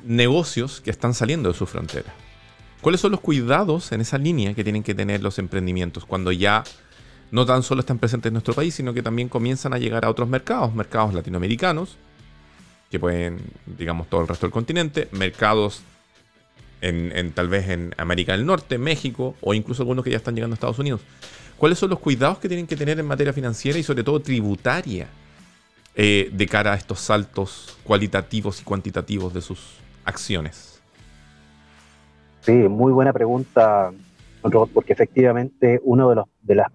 [0.04, 2.14] negocios que están saliendo de su frontera.
[2.82, 6.64] ¿Cuáles son los cuidados en esa línea que tienen que tener los emprendimientos cuando ya
[7.30, 10.10] no tan solo están presentes en nuestro país, sino que también comienzan a llegar a
[10.10, 11.96] otros mercados, mercados latinoamericanos,
[12.90, 15.84] que pueden, digamos, todo el resto del continente, mercados
[16.82, 20.54] en, tal vez en América del Norte, México, o incluso algunos que ya están llegando
[20.54, 21.02] a Estados Unidos.
[21.58, 25.08] ¿Cuáles son los cuidados que tienen que tener en materia financiera y sobre todo tributaria
[25.96, 30.82] eh, de cara a estos saltos cualitativos y cuantitativos de sus acciones?
[32.42, 33.92] Sí, muy buena pregunta,
[34.74, 36.68] porque efectivamente uno de los de las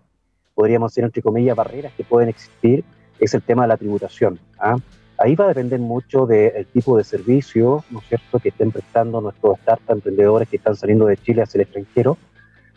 [0.54, 2.84] podríamos decir entre comillas barreras que pueden existir
[3.18, 4.38] es el tema de la tributación.
[4.58, 4.76] ¿ah?
[5.18, 9.58] Ahí va a depender mucho del tipo de servicio, ¿no cierto?, que estén prestando nuestros
[9.60, 12.18] startups emprendedores que están saliendo de Chile hacia el extranjero,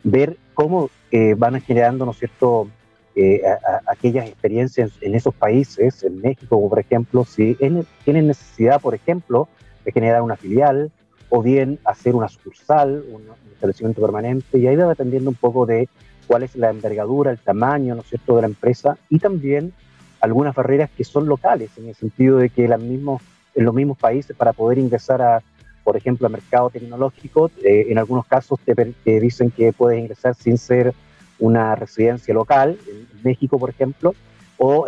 [0.03, 2.69] ver cómo eh, van generando, ¿no es cierto?,
[3.15, 3.41] eh,
[3.87, 9.49] aquellas experiencias en esos países, en México, por ejemplo, si tienen necesidad, por ejemplo,
[9.83, 10.91] de generar una filial,
[11.29, 13.23] o bien hacer una sucursal, un,
[13.53, 15.89] establecimiento permanente, y ahí va dependiendo un poco de
[16.27, 19.73] cuál es la envergadura, el tamaño, ¿no cierto?, de la empresa, y también
[20.21, 23.21] algunas barreras que son locales, en el sentido de que las mismos,
[23.55, 25.41] en los mismos países, para poder ingresar a,
[25.83, 30.57] por ejemplo, al mercado tecnológico, eh, en algunos casos te, dicen que puedes ingresar sin
[30.57, 30.93] ser
[31.39, 34.13] una residencia local, en México, por ejemplo,
[34.57, 34.85] o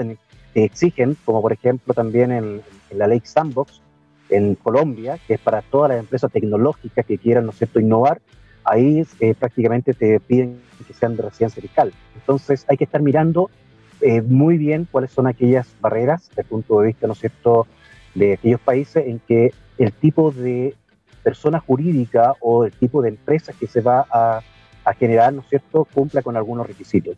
[0.54, 3.82] te exigen, como por ejemplo también en, en la ley Sandbox,
[4.32, 8.22] en Colombia, que es para todas las empresas tecnológicas que quieran, ¿no es cierto?, innovar,
[8.64, 11.94] ahí eh, prácticamente te piden que sean de residencia fiscal.
[12.16, 13.50] Entonces hay que estar mirando
[14.02, 17.68] eh, muy bien cuáles son aquellas barreras desde el punto de vista, ¿no cierto?,
[18.16, 20.76] de aquellos países en que el tipo de
[21.24, 24.42] persona jurídica o el tipo de empresa que se va a,
[24.98, 27.16] generar, ¿no cierto?, cumpla con algunos requisitos.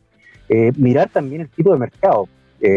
[0.49, 2.27] Eh, mirar también el tipo de mercado.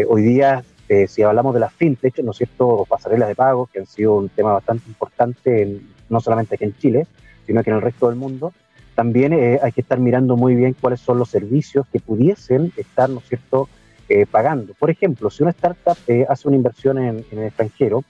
[0.07, 3.79] hoy día eh, si hablamos de las fintech, ¿no es cierto?, pasarelas de pago, que
[3.79, 7.07] han sido un tema bastante importante, no solamente aquí en Chile,
[7.45, 8.53] sino que en el resto del mundo,
[8.95, 13.09] también eh, hay que estar mirando muy bien cuáles son los servicios que pudiesen estar,
[13.09, 13.67] ¿no es cierto?,
[14.09, 14.73] eh, pagando.
[14.73, 15.97] Por ejemplo, si una startup
[16.29, 18.03] hace una inversión en, el extranjero,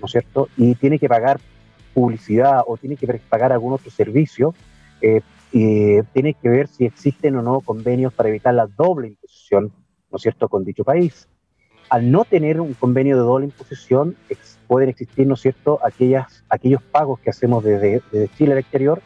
[0.00, 1.40] ¿no es cierto?, y tiene que pagar
[1.94, 4.54] publicidad o tiene que pagar algún otro servicio,
[5.50, 9.72] y tiene que ver si existen o no convenios para evitar la doble imposición,
[10.10, 11.28] ¿no es cierto?, con dicho país
[11.90, 14.16] al no tener un convenio de doble imposición,
[14.66, 18.02] pueden existir, ¿no es cierto?, aquellas, aquellos pagos que hacemos desde,
[18.36, 19.00] Chile al exterior,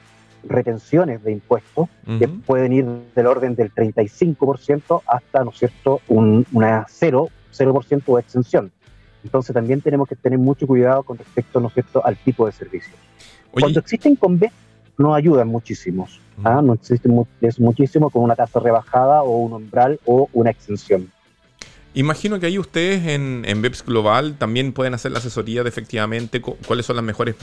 [0.44, 6.86] retenciones de impuestos, que pueden ir del orden del 35% hasta, ¿no es cierto?, una
[6.88, 8.72] 0, 0% de exención.
[9.24, 12.52] Entonces también tenemos que tener mucho cuidado con respecto, ¿no es cierto?, al tipo de
[12.52, 12.92] servicio.
[13.50, 14.58] Cuando existen convenios,
[14.98, 16.20] no ayudan muchísimos.
[16.44, 16.60] ¿ah?
[16.62, 17.08] No existe
[17.40, 21.10] es muchísimo con una tasa rebajada o un umbral o una extensión.
[21.94, 26.40] Imagino que ahí ustedes en, en BEPS Global también pueden hacer la asesoría de efectivamente
[26.40, 27.36] cuáles son las mejores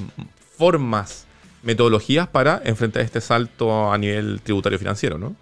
[0.58, 1.28] formas,
[1.64, 5.36] metodologías para enfrentar este salto a nivel tributario financiero, ¿no?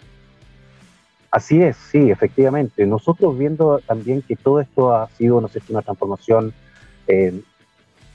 [1.31, 6.53] Así es, sí, efectivamente.Nosotros viendo también que todo esto ha sido, no sé, una transformación,
[7.07, 7.41] eh,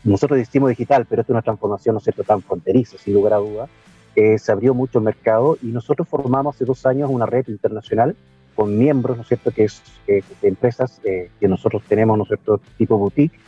[0.05, 3.37] nosotros decimos digital, pero esto es una transformación, no sé, tan fronteriza, sin lugar a
[3.37, 3.69] duda.
[4.17, 8.15] Eh, se abrió mucho el mercado y nosotros formamos hace dos años una red internacional
[8.55, 12.29] con miembros, ¿no es cierto?, que es de empresas eh, que nosotros tenemos, ¿no es
[12.29, 13.39] cierto?, tipo boutique,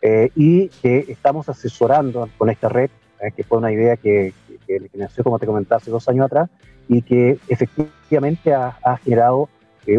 [0.00, 4.32] eh, y que estamos asesorando con esta red, eh, que fue una idea que,
[4.66, 6.50] que, nació, como te comentaba, hace dos años atrás,
[6.88, 9.48] y que efectivamente ha, generado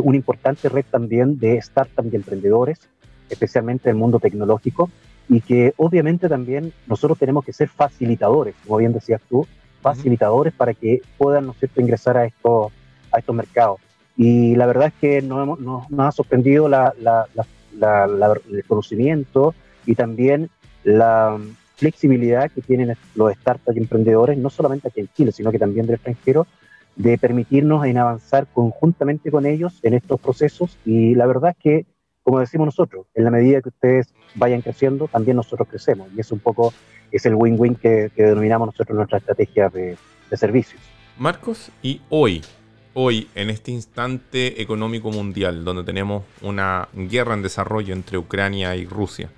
[0.04, 2.80] una importante red también de startups y emprendedores,
[3.30, 4.90] especialmente en el mundo tecnológico,
[5.28, 9.48] y que obviamente también nosotros tenemos que ser facilitadores, como bien decías tú,
[9.82, 12.72] facilitadores para que puedan, ¿no cierto?, ingresar a estos,
[13.12, 13.80] a estos mercados.
[14.18, 16.94] Y la verdad es que nos, nos, ha sorprendido la,
[17.74, 19.54] el conocimiento
[19.86, 20.50] y también
[20.84, 21.40] la
[21.80, 25.86] flexibilidad que tienen los startups y emprendedores, no solamente aquí en Chile, sino que también
[25.86, 26.46] del extranjero,
[26.96, 30.78] de permitirnos en avanzar conjuntamente con ellos en estos procesos.
[30.86, 31.86] Y la verdad es que,
[32.24, 36.10] como decimos nosotros, en la medida que ustedes vayan creciendo, también nosotros crecemos.
[36.16, 36.74] Y es un poco,
[37.12, 39.98] es el win-win que, denominamos nosotros nuestra estrategia de,
[40.30, 40.82] de servicios.
[41.18, 42.42] Marcos, y hoy,
[42.94, 48.86] hoy, en este instante económico mundial, donde tenemos una guerra en desarrollo entre Ucrania y
[48.86, 49.30] Rusia,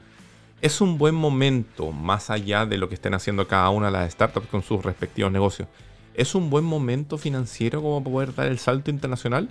[0.61, 4.11] es un buen momento, más allá de lo que estén haciendo cada una de las
[4.11, 5.67] startups con sus respectivos negocios,
[6.13, 9.49] es un buen momento financiero como poder dar el salto internacional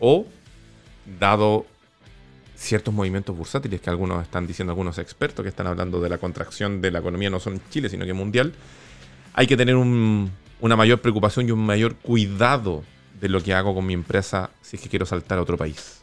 [0.00, 0.26] o,
[1.18, 1.66] dado
[2.56, 6.80] ciertos movimientos bursátiles que algunos están diciendo, algunos expertos que están hablando de la contracción
[6.80, 8.54] de la economía no solo en Chile, sino que mundial,
[9.34, 12.82] hay que tener una mayor preocupación y un mayor cuidado
[13.20, 16.00] de lo que hago con mi empresa si es que quiero saltar a otro país.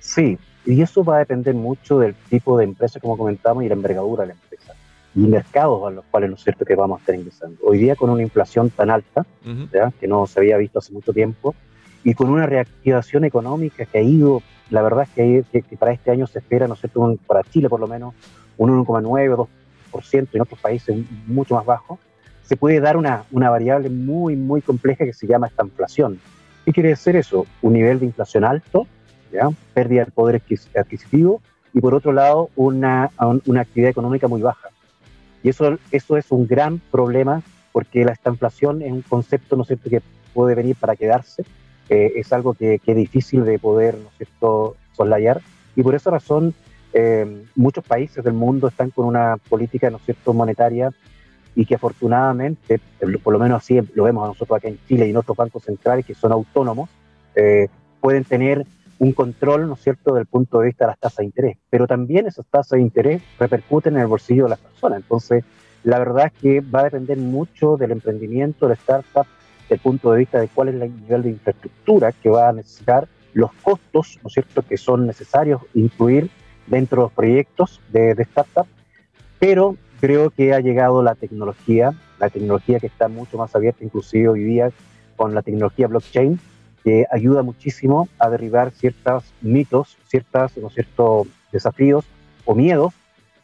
[0.00, 3.74] Sí, y eso va a depender mucho del tipo de empresa, como comentamos, y la
[3.74, 4.74] envergadura de la empresa.
[5.14, 7.58] Y mercados a los cuales no es cierto que vamos a estar ingresando.
[7.64, 9.24] Hoy día con una inflación tan alta,
[9.98, 11.54] que no se había visto hace mucho tiempo,
[12.04, 16.10] y con una reactivación económica que ha ido, la verdad es que, que, para este
[16.10, 16.88] año se espera, no sé,
[17.26, 18.14] para Chile por lo menos,
[18.56, 19.48] un 1,9 o
[19.92, 21.98] 2%, y en otros países mucho más bajo,
[22.42, 26.18] se puede dar una, una variable muy, muy compleja que se llama esta inflación.
[26.64, 27.46] ¿Qué quiere decir eso?
[27.62, 28.86] Un nivel de inflación alto,
[29.32, 29.48] ¿ya?
[29.74, 30.42] pérdida del poder
[30.76, 31.40] adquisitivo
[31.72, 33.10] y por otro lado una,
[33.46, 34.68] una actividad económica muy baja.
[35.42, 39.64] Y eso, eso es un gran problema porque la esta inflación es un concepto ¿no
[39.64, 39.88] cierto?
[39.88, 40.02] que
[40.34, 41.44] puede venir para quedarse,
[41.88, 44.76] eh, es algo que, es difícil de poder ¿no es cierto?
[44.92, 45.40] soslayar
[45.76, 46.54] y por esa razón
[46.92, 50.32] eh, muchos países del mundo están con una política ¿no es cierto?
[50.32, 50.90] monetaria
[51.54, 52.80] y que afortunadamente,
[53.22, 56.06] por lo menos así lo vemos nosotros acá en Chile y en otros bancos centrales
[56.06, 56.88] que son autónomos,
[57.34, 57.68] eh,
[58.00, 58.64] pueden tener
[58.98, 61.56] un control, ¿no es cierto?, del punto de vista de las tasas de interés.
[61.70, 65.00] Pero también esas tasas de interés repercuten en el bolsillo de las personas.
[65.00, 65.44] Entonces,
[65.84, 69.26] la verdad es que va a depender mucho del emprendimiento, de la startup,
[69.68, 73.08] del punto de vista de cuál es el nivel de infraestructura que va a necesitar,
[73.34, 76.30] los costos, ¿no es cierto?, que son necesarios incluir
[76.66, 78.66] dentro de los proyectos de, de startup.
[79.38, 84.28] Pero creo que ha llegado la tecnología, la tecnología que está mucho más abierta, inclusive
[84.28, 84.70] hoy día
[85.16, 86.40] con la tecnología blockchain,
[86.88, 92.06] que ayuda muchísimo a derribar ciertos mitos, ciertos ¿no cierto, desafíos
[92.46, 92.94] o miedos,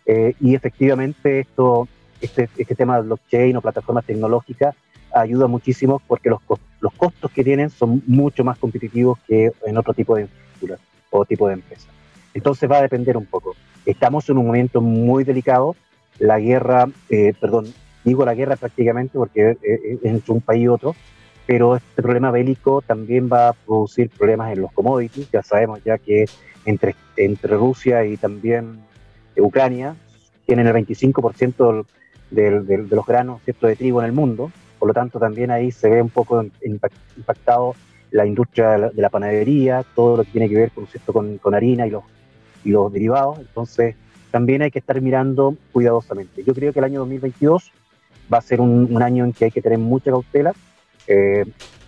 [0.07, 1.87] eh, y efectivamente esto,
[2.22, 4.74] este, este tema de blockchain o plataformas tecnológicas
[5.14, 6.40] ayuda muchísimo porque los,
[6.80, 10.78] los costos que tienen son mucho más competitivos que en otro tipo de infraestructura
[11.11, 11.88] o tipo de empresa.
[12.33, 13.54] Entonces va a depender un poco.
[13.85, 15.76] Estamos en un momento muy delicado,
[16.18, 17.66] la guerra, eh, perdón,
[18.04, 20.96] digo la guerra prácticamente porque es entre un país y otro,
[21.46, 25.30] pero este problema bélico también va a producir problemas en los commodities.
[25.30, 26.26] Ya sabemos ya que
[26.64, 28.80] entre, entre Rusia y también
[29.37, 29.96] Ucrania
[30.46, 31.85] tienen el 25%
[32.30, 33.66] del, del, de los granos ¿cierto?
[33.66, 36.44] de trigo en el mundo, por lo tanto también ahí se ve un poco
[37.16, 37.74] impactado
[38.11, 41.12] la industria de la, panadería, todo lo que tiene que ver con, ¿cierto?
[41.12, 42.04] con, con harina y los,
[42.64, 43.40] y los derivados.
[43.40, 43.96] Entonces,
[44.30, 46.42] también hay que estar mirando cuidadosamente.
[46.44, 47.72] Yo creo que el año 2022
[48.33, 50.52] va a ser un, año en que hay que tener mucha cautela.
[51.06, 51.44] Eh,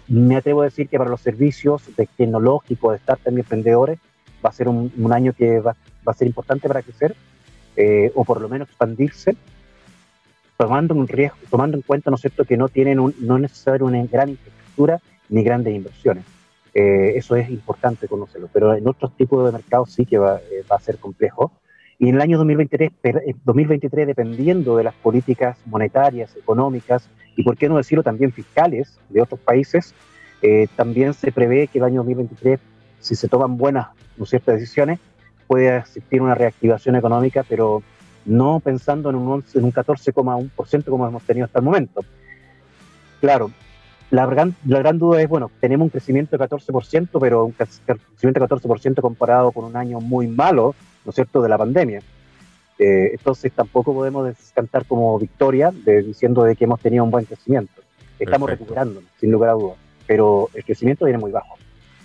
[0.09, 3.99] me atrevo a decir que para los servicios de tecnológicos, de startups y emprendedores,
[4.45, 7.17] va a ser un, año que va, a ser importante para crecer
[7.77, 9.37] eh, o por lo menos expandirse,
[10.57, 13.85] tomando un riesgo, tomando en cuenta, ¿no es cierto?, que no tienen un, no necesariamente
[13.85, 16.25] una gran infraestructura ni grandes inversiones.
[16.75, 20.63] eh, eso es importante conocerlo, pero en otros tipos de mercados sí que va, eh,
[20.71, 21.53] va a ser complejo.
[21.99, 22.93] Y en el año 2023,
[23.45, 28.99] 2023, eh, dependiendo de las políticas monetarias, económicas y, por qué no decirlo, también fiscales
[29.11, 29.95] de otros países,
[30.75, 32.59] también se prevé que el año 2023,
[33.01, 34.99] si se toman buenas ¿no ciertas decisiones,
[35.47, 37.83] puede existir una reactivación económica, pero
[38.25, 42.01] no pensando en un, en un 14,1% como hemos tenido hasta el momento.
[43.21, 43.51] Claro,
[44.11, 48.41] la gran, la gran duda es, bueno, tenemos un crecimiento de 14%, pero un crecimiento
[48.41, 52.01] de 14% comparado con un año muy malo, ¿no es cierto?, de la pandemia.
[52.79, 57.25] Eh, entonces tampoco podemos descantar como victoria de, diciendo de que hemos tenido un buen
[57.25, 57.83] crecimiento.
[58.19, 61.57] Estamos recuperando, sin lugar a dudas, pero el crecimiento viene muy bajo.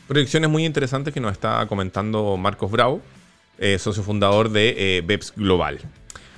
[0.07, 3.01] Proyecciones muy interesantes que nos está comentando Marcos Bravo,
[3.57, 5.79] eh, socio fundador de eh, BEPS Global.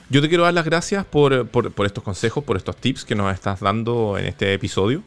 [0.10, 3.16] Yo te quiero dar las gracias por, por, por, estos consejos, por estos tips que
[3.16, 5.02] nos estás dando en este episodio.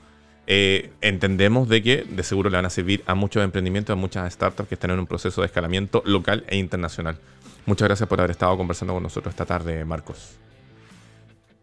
[0.49, 4.33] Eh, entendemos de que de seguro le van a servir a muchos emprendimientos, a muchas
[4.33, 7.19] startups que están en un proceso de escalamiento local e internacional.
[7.67, 10.39] Muchas gracias por haber estado conversando con nosotros esta tarde, Marcos.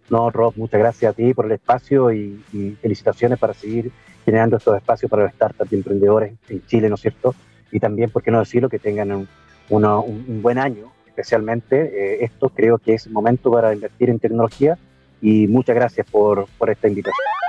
[0.10, 2.44] No, Rob, muchas gracias a ti por el espacio y,
[2.82, 3.90] felicitaciones para seguir
[4.26, 7.34] generando estos espacios para las startups y emprendedores en Chile, ¿no es cierto?
[7.72, 9.28] Y también, ¿por qué no decirlo?, que tengan
[9.70, 14.78] un, buen año, especialmente eh, esto creo que es momento para invertir en tecnología
[15.22, 17.43] y muchas gracias por esta invitación.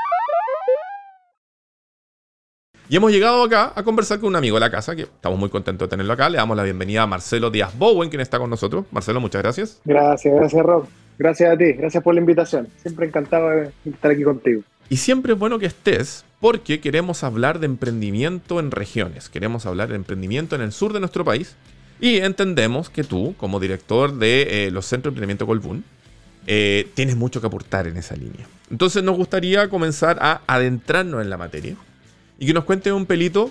[2.86, 5.48] Y hemos llegado acá a conversar con un amigo de la casa, que estamos muy
[5.48, 6.28] contentos de tenerlo acá.
[6.28, 8.84] Le damos la bienvenida a Marcelo Díaz Bowen, quien está con nosotros.
[8.90, 9.80] Marcelo, muchas gracias.
[9.86, 10.86] Gracias, gracias Rob.
[11.18, 12.68] Gracias a ti, gracias por la invitación.
[12.76, 14.62] Siempre encantado de estar aquí contigo.
[14.90, 19.30] Y siempre es bueno que estés porque queremos hablar de emprendimiento en regiones.
[19.30, 21.56] Queremos hablar de emprendimiento en el sur de nuestro país.
[22.00, 25.84] Y entendemos que tú, como director de eh, los Centros de Emprendimiento Colbún,
[26.46, 28.46] eh, tienes mucho que aportar en esa línea.
[28.70, 31.76] Entonces nos gustaría comenzar a adentrarnos en la materia
[32.38, 33.50] y que nos cuente un pelito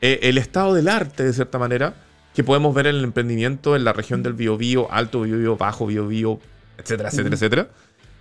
[0.00, 1.94] eh, el estado del arte, de cierta manera,
[2.34, 6.40] que podemos ver en el emprendimiento en la región del Biobío, Alto Biobío, Bajo Biobío,
[6.78, 7.68] etcétera, etcétera, etcétera.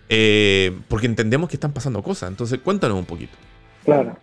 [0.10, 2.30] Eh, porque entendemos que están pasando cosas.
[2.30, 3.34] Entonces, cuéntanos un poquito.
[3.86, 4.18] Claro.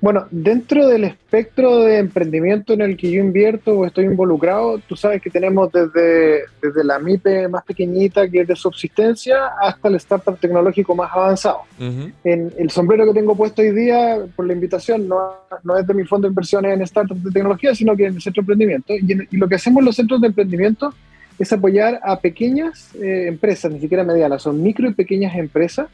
[0.00, 4.96] Bueno, dentro del espectro de emprendimiento en el que yo invierto o estoy involucrado, tú
[4.96, 9.96] sabes que tenemos desde, desde la MIPE más pequeñita, que es de subsistencia, hasta el
[9.96, 11.60] startup tecnológico más avanzado.
[11.78, 15.34] en el sombrero que tengo puesto hoy día, por la invitación, no,
[15.64, 18.22] no es de mi fondo de inversiones en startups de tecnología, sino que en el
[18.22, 18.94] centro de emprendimiento.
[18.94, 20.94] Y, lo que hacemos en los centros de emprendimiento
[21.38, 25.88] es apoyar a pequeñas eh, empresas, ni siquiera medianas, son micro y pequeñas empresas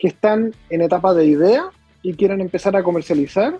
[0.00, 1.70] que están en etapa de idea
[2.02, 3.58] y quieran empezar a comercializar,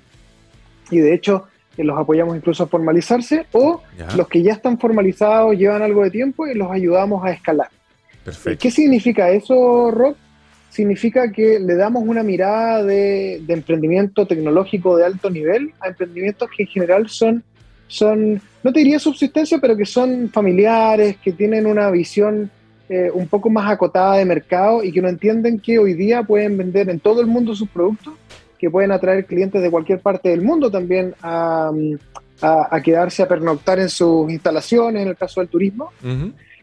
[0.90, 3.83] y de hecho eh, los apoyamos incluso a formalizarse, o
[4.16, 7.68] los que ya están formalizados llevan algo de tiempo y los ayudamos a escalar.
[8.59, 10.16] ¿Qué significa eso, Rob?
[10.70, 16.62] Significa que le damos una mirada de, emprendimiento tecnológico de alto nivel a emprendimientos que
[16.62, 17.42] en general son,
[17.88, 22.50] son, no te diría subsistencia, pero que son familiares, que tienen una visión
[22.88, 26.57] eh, un poco más acotada de mercado y que no entienden que hoy día pueden
[26.59, 28.14] vender en todo el mundo sus productos
[28.59, 31.73] que pueden atraer clientes de cualquier parte del mundo también a,
[32.85, 35.90] quedarse a pernoctar en sus instalaciones, en el caso del turismo,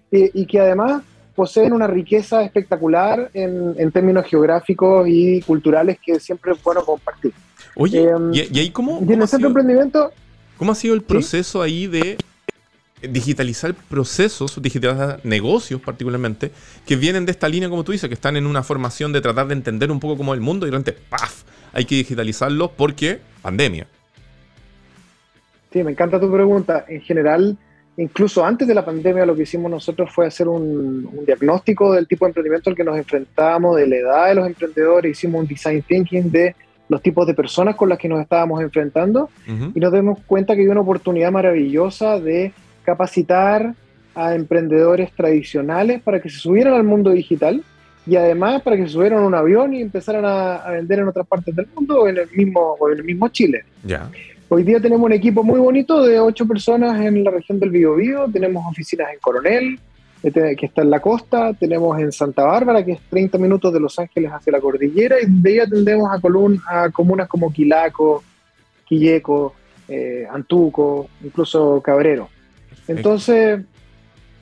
[0.09, 1.01] y, que además
[1.35, 7.33] poseen una riqueza espectacular en, términos geográficos y culturales que siempre es bueno compartir.
[7.75, 10.11] Oye, em, ¿y, ahí cómo, en el centro emprendimiento...
[10.57, 12.17] ¿Cómo ha sido el proceso ahí de
[13.01, 16.51] digitalizar procesos, digitalizar negocios particularmente,
[16.85, 19.47] que vienen de esta línea, como tú dices, que están en una formación de tratar
[19.47, 21.43] de entender un poco cómo es el mundo y realmente, ¡paf!
[21.71, 23.87] Hay que digitalizarlo porque pandemia.
[25.71, 26.85] Sí, me encanta tu pregunta.
[26.87, 27.57] En general,
[27.97, 32.25] incluso antes de la pandemia, lo que hicimos nosotros fue hacer un, diagnóstico del tipo
[32.25, 35.83] de emprendimiento al que nos enfrentábamos, de la edad de los emprendedores, hicimos un design
[35.83, 36.55] thinking de
[36.87, 40.61] los tipos de personas con las que nos estábamos enfrentando y nos dimos cuenta que
[40.61, 42.51] hay una oportunidad maravillosa de
[42.89, 43.75] capacitar
[44.15, 47.63] a emprendedores tradicionales para que se subieran al mundo digital
[48.07, 51.27] y además para que se subieran a un avión y empezaran a, vender en otras
[51.27, 53.63] partes del mundo o en el mismo, o en el mismo Chile.
[53.83, 54.09] Ya.
[54.47, 58.25] Hoy día tenemos un equipo muy bonito de ocho personas en la región del Biobío,
[58.33, 59.79] tenemos oficinas en Coronel,
[60.23, 63.79] este, que está en la costa, tenemos en Santa Bárbara, que es 30 minutos de
[63.79, 68.23] Los Ángeles hacia la cordillera, y de ahí atendemos a, column, a comunas como Quilaco,
[68.87, 69.53] Quilleco,
[69.87, 72.29] eh, Antuco, incluso Cabrero.
[72.87, 73.61] Entonces,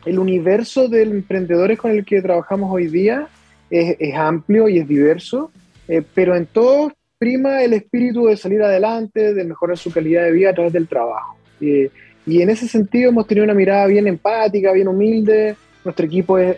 [0.05, 3.27] el universo de emprendedores con el que trabajamos hoy día
[3.69, 5.51] es, amplio y es diverso,
[5.87, 10.31] eh, pero en todo prima el espíritu de salir adelante, de mejorar su calidad de
[10.31, 11.35] vida a través del trabajo.
[11.59, 15.55] y en ese sentido hemos tenido una mirada bien empática, bien humilde.
[15.83, 16.57] Nuestro equipo es,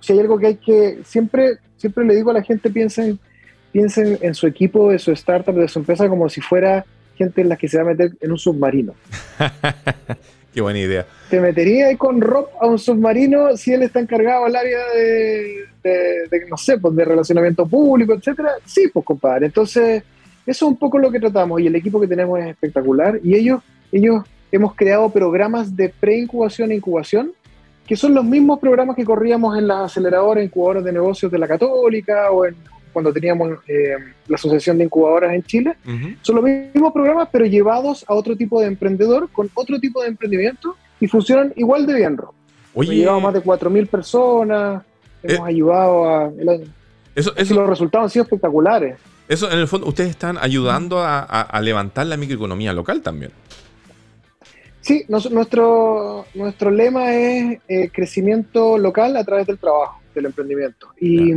[0.00, 3.18] si hay algo que hay que, siempre, siempre le digo a la gente, piensen,
[3.72, 6.84] piensen en su equipo, de su startup, de su empresa como si fuera
[7.16, 8.94] gente en la que se va a meter en un submarino.
[10.54, 11.04] Qué buena idea.
[11.28, 16.56] ¿Te meterías con Rob a un submarino si él está encargado al área de, no
[16.56, 18.50] sé, pues de relacionamiento público, etcétera?
[18.64, 19.46] Sí, pues compadre.
[19.46, 20.04] Entonces,
[20.46, 23.34] eso es un poco lo que tratamos y el equipo que tenemos es espectacular y
[23.34, 27.32] ellos, ellos hemos creado programas de preincubación e incubación
[27.84, 31.48] que son los mismos programas que corríamos en las aceleradoras, incubadoras de negocios de la
[31.48, 32.54] Católica o en,
[32.94, 35.76] cuando teníamos eh, la Asociación de Incubadoras en Chile.
[36.22, 40.08] Son los mismos programas, pero llevados a otro tipo de emprendedor, con otro tipo de
[40.08, 42.32] emprendimiento, y funcionan igual de bien, Rob.
[42.72, 44.82] Oye, hemos llevado más de 4.000 personas,
[45.22, 46.32] hemos eh, ayudado a...
[47.14, 48.96] eso, eso, los resultados han sido espectaculares.
[49.28, 53.32] Eso, en el fondo, ustedes están ayudando a levantar la microeconomía local también.
[54.84, 60.88] Sí, nuestro, nuestro lema es eh, crecimiento local a través del trabajo, del emprendimiento.
[61.00, 61.32] Y,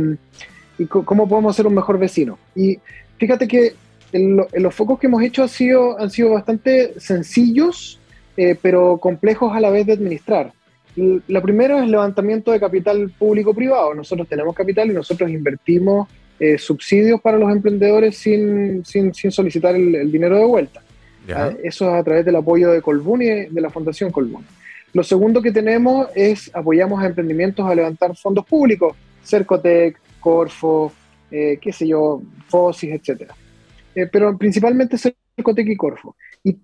[0.86, 2.38] cómo podemos ser un mejor vecino.
[2.54, 2.78] Y
[3.18, 3.74] fíjate que
[4.12, 8.00] los focos que hemos hecho han sido, han sido bastante sencillos,
[8.36, 10.52] eh, pero complejos a la vez de administrar.
[11.28, 13.94] La primera es levantamiento de capital público-privado.
[13.94, 16.08] Nosotros tenemos capital y nosotros invertimos
[16.40, 20.82] eh, subsidios para los emprendedores sin, sin, solicitar el dinero de vuelta.
[21.34, 24.44] Ah, eso es a través del apoyo de Colbún y de la Fundación Colbún.
[24.92, 30.92] Lo segundo que tenemos es apoyamos a emprendimientos a levantar fondos públicos, Cercotec, Corfo,
[31.30, 33.32] eh, qué sé yo, FOSIS, etc.
[33.94, 36.16] Eh, pero principalmente Cercotec y Corfo.
[36.44, 36.54] Y,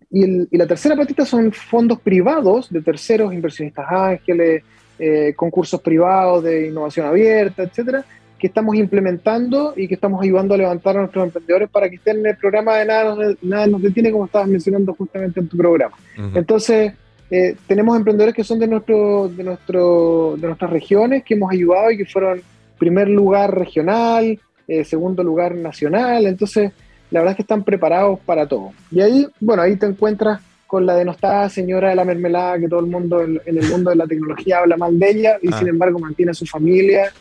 [0.55, 4.63] la tercera patita son fondos privados de terceros, inversionistas ángeles,
[4.99, 8.05] eh, concursos privados de innovación abierta, etcétera,
[8.39, 12.19] que estamos implementando y que estamos ayudando a levantar a nuestros emprendedores para que estén
[12.19, 15.97] en el programa de Nada, nada nos detiene, como estabas mencionando justamente en tu programa.
[16.35, 16.93] Entonces,
[17.31, 21.91] eh, tenemos emprendedores que son de, nuestro, de, nuestro, de nuestras regiones, que hemos ayudado
[21.91, 22.43] y que fueron
[22.79, 26.73] primer lugar regional, eh, segundo lugar nacional, entonces
[27.11, 28.73] la verdad es que están preparados para todo.
[28.91, 32.81] Y ahí, bueno, ahí te encuentras con la denostada señora de la mermelada, que todo
[32.81, 35.59] el mundo en, el mundo de la tecnología habla mal de ella y ah.
[35.59, 37.13] sin embargo mantiene a su familia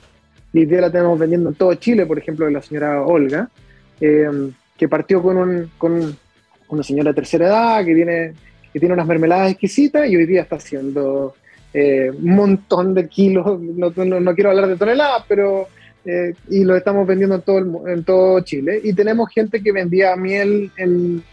[0.54, 3.50] y día la tenemos vendiendo en todo Chile, por ejemplo, de la señora Olga,
[4.00, 4.30] eh,
[4.78, 6.18] que partió con, un, con
[6.70, 8.34] una señora de tercera edad que tiene,
[8.72, 11.36] que tiene unas mermeladas exquisitas y hoy día está haciendo
[11.74, 15.68] eh, un montón de kilos, no, no, quiero hablar de toneladas, pero...
[16.06, 18.82] Eh, y lo estamos vendiendo en todo, el, en todo Chile.
[18.84, 21.24] Y tenemos gente que vendía miel en,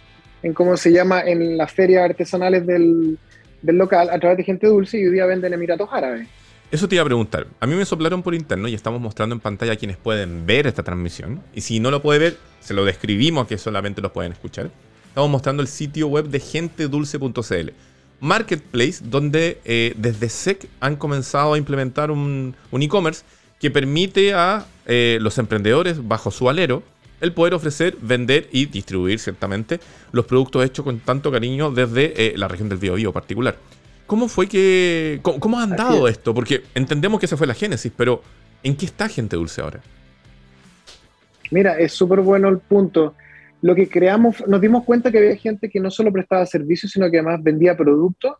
[0.45, 3.19] en ¿cómo se llama?, en las ferias artesanales del,
[3.63, 6.29] del local a través de gente dulce y hoy día venden Emiratos Árabes.
[6.71, 7.49] Eso te iba a preguntar.
[7.59, 10.69] A mí me soplaron por interno y estamos mostrando en pantalla a quienes pueden ver
[10.69, 11.43] esta transmisión.
[11.53, 14.71] Y si no lo puede ver, se lo describimos que solamente lo pueden escuchar.
[15.09, 17.71] Estamos mostrando el sitio web de gentedulce.cl.
[18.21, 23.25] Marketplace, donde eh, desde SEC han comenzado a implementar un, e-commerce
[23.59, 26.83] que permite a eh, los emprendedores, bajo su alero,
[27.21, 29.81] el poder ofrecer, vender y distribuir, ciertamente,
[30.13, 33.57] los productos hechos con tanto cariño desde eh, la región del Biobío particular.
[34.07, 35.21] ¿Cómo fue que.
[35.23, 36.35] ¿Cómo, ha andado esto?
[36.35, 38.23] Porque entendemos que esa fue la génesis, pero
[38.63, 39.81] ¿en qué está Gente Dulce ahora?
[41.51, 43.15] Mira, es súper bueno el punto.
[43.63, 47.11] Lo que creamos, nos dimos cuenta que había gente que no solo prestaba servicios, sino
[47.11, 48.37] que además vendía productos.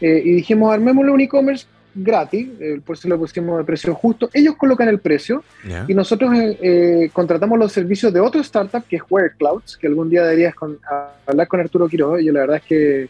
[0.00, 4.30] Eh, y dijimos, armémosle un e-commerce gratis, eh, por eso lo pusimos de precio justo.
[4.32, 5.44] Ellos colocan el precio
[5.86, 9.02] y nosotros eh, contratamos los servicios de otro startup que es
[9.38, 10.54] Clouds, que algún día deberías
[11.26, 12.20] hablar con Arturo Quiroga.
[12.20, 13.08] Yo la verdad es que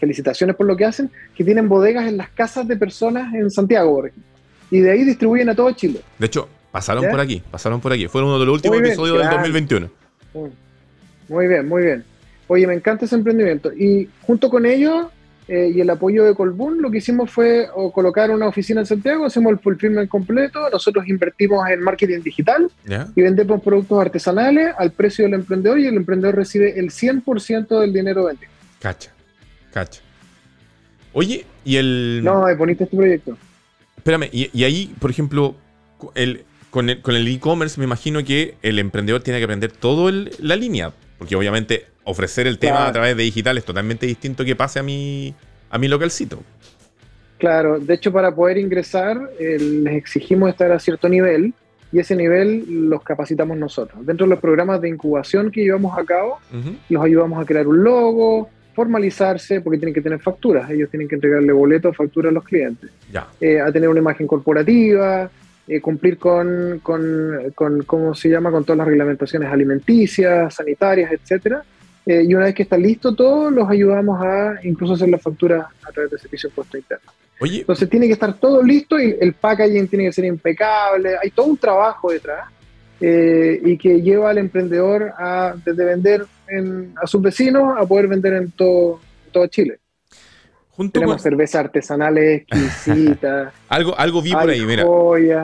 [0.00, 3.96] felicitaciones por lo que hacen, que tienen bodegas en las casas de personas en Santiago,
[3.96, 4.30] por ejemplo.
[4.70, 6.00] Y de ahí distribuyen a todo Chile.
[6.18, 8.08] De hecho, pasaron por aquí, pasaron por aquí.
[8.08, 9.90] Fueron uno de los últimos episodios del 2021.
[11.28, 12.04] Muy bien, muy bien.
[12.46, 13.72] Oye, me encanta ese emprendimiento.
[13.72, 15.06] Y junto con ellos
[15.46, 19.26] eh, y el apoyo de Colbún, lo que hicimos fue colocar una oficina en Santiago,
[19.26, 22.70] hacemos el fulfillment completo, nosotros invertimos en marketing digital
[23.14, 27.92] y vendemos productos artesanales al precio del emprendedor y el emprendedor recibe el 100% del
[27.92, 28.50] dinero vendido.
[28.80, 29.10] Cacha.
[29.70, 30.00] Cacha.
[31.12, 32.22] Oye, y el.
[32.24, 33.36] No, es bonito este proyecto.
[33.96, 35.56] Espérame, y, ahí, por ejemplo,
[36.14, 40.92] el, con el e-commerce, me imagino que el emprendedor tiene que aprender toda la línea.
[41.24, 44.82] Porque obviamente ofrecer el tema a través de digital es totalmente distinto que pase a
[44.82, 45.34] mi,
[45.70, 46.42] a mi localcito.
[47.38, 51.54] Claro, de hecho, para poder ingresar, les exigimos estar a cierto nivel
[51.90, 54.04] y ese nivel los capacitamos nosotros.
[54.04, 56.40] Dentro de los programas de incubación que llevamos a cabo,
[56.90, 61.14] los ayudamos a crear un logo, formalizarse porque tienen que tener facturas, ellos tienen que
[61.14, 62.90] entregarle boletos, facturas a los clientes,
[63.40, 65.30] eh, a tener una imagen corporativa,
[65.66, 71.64] eh, cumplir con, con, con, ¿cómo se llama?, con todas las reglamentaciones alimenticias, sanitarias, etcétera.
[72.06, 75.68] Eh, y una vez que está listo todo, los ayudamos a incluso hacer la factura
[75.82, 77.10] a través de servicio de puesto interno.
[77.40, 77.60] Oye.
[77.60, 81.46] Entonces tiene que estar todo listo y el packaging tiene que ser impecable, hay todo
[81.46, 82.48] un trabajo detrás
[83.00, 86.26] eh, y que lleva al emprendedor a, desde vender
[87.02, 89.00] a sus vecinos a poder vender en todo,
[89.32, 89.78] todo Chile.
[90.92, 93.52] Tenemos cerveza artesanales exquisitas.
[93.68, 94.84] algo, algo vi por ahí, mira.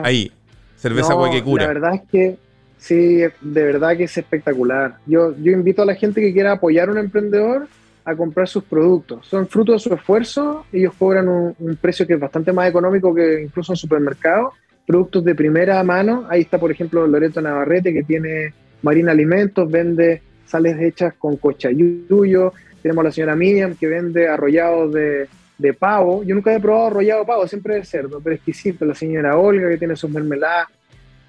[0.03, 0.31] Ahí,
[0.75, 1.25] cerveza no.
[1.57, 2.37] La verdad es que
[2.77, 4.97] sí, de verdad que es espectacular.
[5.05, 7.67] Yo, yo invito a la gente que quiera apoyar a un emprendedor
[8.03, 9.27] a comprar sus productos.
[9.27, 13.43] Son fruto de su esfuerzo, ellos cobran un, precio que es bastante más económico que
[13.43, 14.53] incluso en supermercados.
[14.85, 20.21] Productos de primera mano, ahí está por ejemplo Loreto Navarrete que tiene Marina Alimentos, vende
[20.45, 22.51] sales hechas con cochayuyo,
[22.81, 25.27] tenemos a la señora Miriam que vende arrollados de,
[25.57, 26.23] de pavo.
[26.23, 28.85] Yo nunca he probado arrollado de pavo, siempre de cerdo, pero exquisito.
[28.85, 30.67] La señora Olga que tiene sus mermeladas.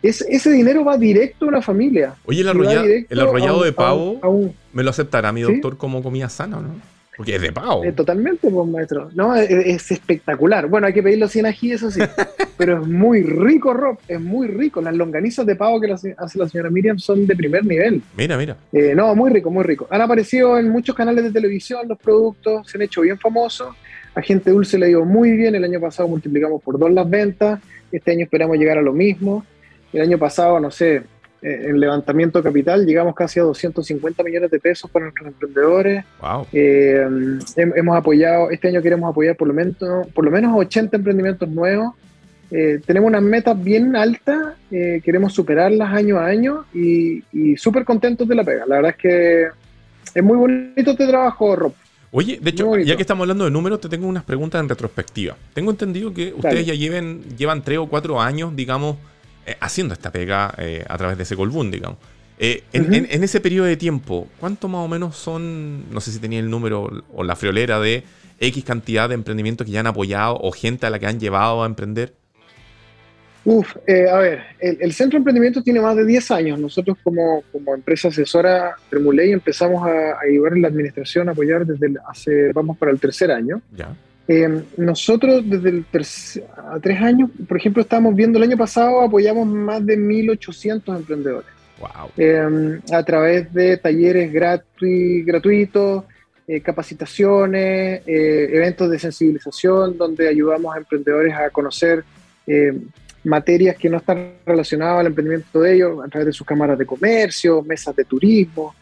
[0.02, 2.14] Es, ese dinero va directo a una familia.
[2.24, 6.91] Oye, el, arrollado, de pavo, ¿me lo aceptará mi doctor como comida sana o no?
[7.16, 7.84] Porque es de pavo.
[7.84, 9.10] Eh, totalmente, pues, maestro.
[9.14, 10.66] No, es, espectacular.
[10.66, 12.00] Bueno, hay que pedirlo sin ají, eso sí.
[12.56, 13.98] pero es muy rico, Rob.
[14.08, 14.80] Es muy rico.
[14.80, 18.02] Las longanizas de pavo que hace la señora Miriam son de primer nivel.
[18.16, 18.56] Mira, mira.
[18.72, 19.86] Eh, no, muy rico, muy rico.
[19.90, 23.74] Han aparecido en muchos canales de televisión los productos, se han hecho bien famosos.
[24.14, 25.54] A Gente Dulce le dio muy bien.
[25.54, 27.60] El año pasado multiplicamos por dos las ventas.
[27.90, 29.44] Este año esperamos llegar a lo mismo.
[29.92, 31.02] El año pasado, no sé,
[31.42, 36.04] en levantamiento de capital llegamos casi a 250 millones de pesos para nuestros emprendedores.
[36.52, 37.04] Eh,
[37.56, 39.76] hemos apoyado, este año queremos apoyar por lo menos,
[40.14, 41.94] por lo menos 80 emprendimientos nuevos.
[42.50, 47.22] Eh, tenemos unas metas bien altas, queremos superarlas año a año y,
[47.56, 48.64] súper contentos de la pega.
[48.66, 49.46] La verdad es que
[50.14, 51.72] es muy bonito este trabajo, Rob.
[52.14, 55.34] Oye, de hecho, ya que estamos hablando de números, te tengo unas preguntas en retrospectiva.
[55.54, 58.98] Tengo entendido que ustedes ya lleven, llevan tres o cuatro años, digamos,
[59.46, 61.98] eh, haciendo esta pega eh, a través de ese Colbún, digamos.
[62.38, 66.40] Eh, en, ese periodo de tiempo, ¿cuánto más o menos son, no sé si tenía
[66.40, 68.02] el número o la friolera de
[68.40, 71.62] X cantidad de emprendimientos que ya han apoyado o gente a la que han llevado
[71.62, 72.14] a emprender?
[73.44, 76.58] Uf, a ver, el, Centro de Emprendimiento tiene más de 10 años.
[76.58, 81.94] Nosotros como, como empresa asesora Tremuley empezamos a, ayudar en la administración, a apoyar desde
[82.08, 83.60] hace, vamos para el tercer año.
[83.72, 83.94] Ya.
[84.28, 85.84] Eh, nosotros desde el
[86.56, 91.50] a tres años, por ejemplo, estamos viendo el año pasado, apoyamos más de 1.800 emprendedores.
[92.16, 96.04] Eh, a través de talleres gratuitos,
[96.46, 102.04] eh, capacitaciones, eventos de sensibilización, donde ayudamos a emprendedores a conocer
[103.24, 106.86] materias que no están relacionadas al emprendimiento de ellos, a través de sus cámaras de
[106.86, 108.74] comercio, mesas de turismo,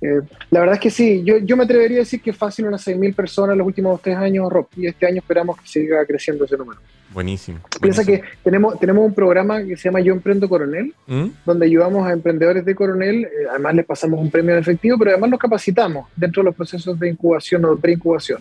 [0.00, 0.20] eh,
[0.50, 3.14] la verdad es que sí, yo, yo me atrevería a decir que fácil unas 6.000
[3.14, 6.56] personas en los últimos tres años, Rob, y este año esperamos que siga creciendo ese
[6.56, 6.80] número.
[7.12, 7.58] Buenísimo.
[7.80, 11.26] Piensa que tenemos, tenemos un programa que se llama Yo Emprendo Coronel, ¿Mm?
[11.44, 15.12] donde ayudamos a emprendedores de Coronel, eh, además les pasamos un premio en efectivo, pero
[15.12, 18.40] además nos capacitamos dentro de los procesos de incubación o preincubación.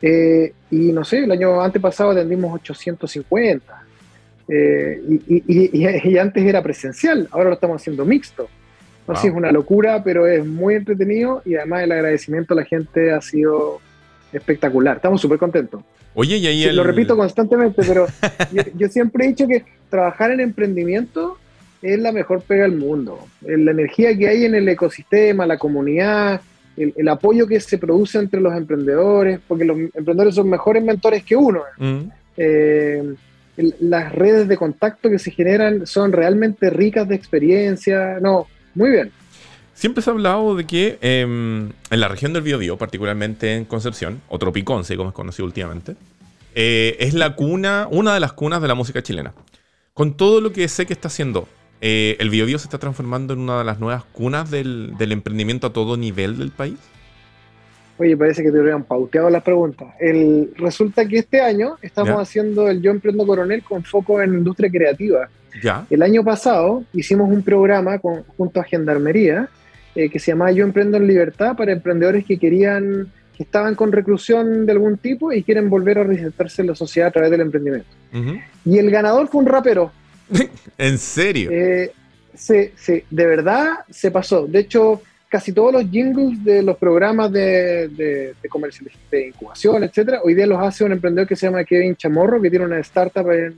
[0.00, 3.82] Eh, y no sé, el año antepasado atendimos 850.
[4.48, 8.48] y, y, y, antes era presencial, ahora lo estamos haciendo mixto.
[9.06, 13.12] No, es una locura, pero es muy entretenido y además el agradecimiento a la gente
[13.12, 13.80] ha sido
[14.32, 14.96] espectacular.
[14.96, 15.82] Estamos súper contentos.
[16.14, 18.06] Oye, y ahí Lo repito constantemente, pero
[18.74, 21.38] yo, siempre he dicho que trabajar en emprendimiento
[21.82, 23.26] es la mejor pega del mundo.
[23.42, 26.40] La energía que hay en el ecosistema, la comunidad,
[26.76, 31.36] el, apoyo que se produce entre los emprendedores, porque los emprendedores son mejores mentores que
[31.36, 31.62] uno.
[31.78, 32.00] Mm.
[32.38, 33.14] Eh,
[33.80, 38.18] las redes de contacto que se generan son realmente ricas de experiencia.
[38.20, 38.46] No,
[38.76, 39.10] muy bien.
[39.74, 44.22] Siempre se ha hablado de que em, en la región del Biobío, particularmente en Concepción,
[44.28, 45.96] o Tropiconce, como es conocido últimamente,
[46.54, 49.34] eh, es la cuna, una de las cunas de la música chilena.
[49.92, 51.46] Con todo lo que sé que está haciendo,
[51.82, 55.72] eh, ¿el Biobío se está transformando en una de las nuevas cunas del, emprendimiento a
[55.72, 56.78] todo nivel del país?
[57.98, 59.88] Oye, parece que te hubieran pauteado las preguntas.
[59.98, 64.70] El, resulta que este año estamos haciendo el Yo Emprendo Coronel con foco en industria
[64.70, 65.28] creativa.
[65.88, 67.98] El año pasado hicimos un programa
[68.36, 69.48] junto a Gendarmería
[69.94, 73.92] eh, que se llamaba Yo Emprendo en Libertad para emprendedores que querían, que estaban con
[73.92, 77.40] reclusión de algún tipo y quieren volver a reinsertarse en la sociedad a través del
[77.40, 77.88] emprendimiento.
[78.66, 79.90] Y el ganador fue un rapero.
[80.78, 81.50] ¿En serio?
[81.50, 81.92] Eh,
[82.34, 84.46] sí, sí, de verdad se pasó.
[84.46, 85.00] De hecho,
[85.36, 90.46] casi todos los jingles de los programas de, de, de de incubación, etcétera, hoy día
[90.46, 93.54] los hace un emprendedor que se llama Kevin Chamorro, que tiene una startup en,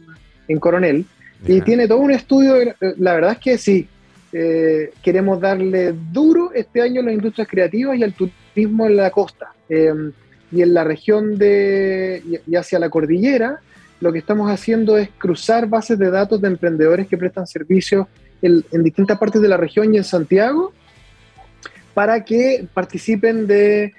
[0.48, 1.04] en Coronel.
[1.46, 2.56] Y tiene todo un estudio,
[2.96, 3.86] la verdad es que sí,
[4.32, 9.12] eh, queremos darle duro este año a las industrias creativas y al turismo en la
[9.12, 9.52] costa.
[9.68, 10.10] Em,
[10.50, 13.60] y en la región de, y hacia la cordillera,
[14.00, 18.08] lo que estamos haciendo es cruzar bases de datos de emprendedores que prestan servicios
[18.42, 20.72] en, distintas partes de la región y en Santiago
[21.98, 23.92] para que participen de,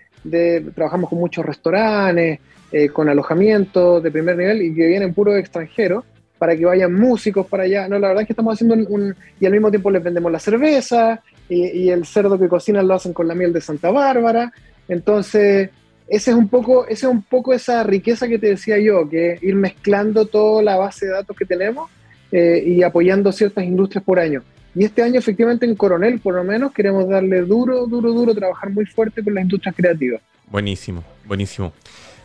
[0.73, 2.39] trabajamos con muchos restaurantes,
[2.71, 6.05] eh, con alojamiento de primer nivel y que vienen puros extranjeros
[6.37, 7.89] para que vayan músicos para allá.
[7.89, 10.39] No, la verdad es que estamos haciendo un, y al mismo tiempo les vendemos la
[10.39, 14.53] cerveza y, el cerdo que cocinan lo hacen con la miel de Santa Bárbara.
[14.87, 15.69] Entonces,
[16.07, 19.39] ese es un poco, ese es un poco esa riqueza que te decía yo, que
[19.41, 21.91] ir mezclando toda la base de datos que tenemos
[22.31, 24.41] eh, y apoyando ciertas industrias por año.
[24.75, 28.69] Y este año, efectivamente, en Coronel, por lo menos, queremos darle duro, duro, duro, trabajar
[28.69, 30.21] muy fuerte con las industrias creativas.
[30.49, 31.73] Buenísimo, buenísimo.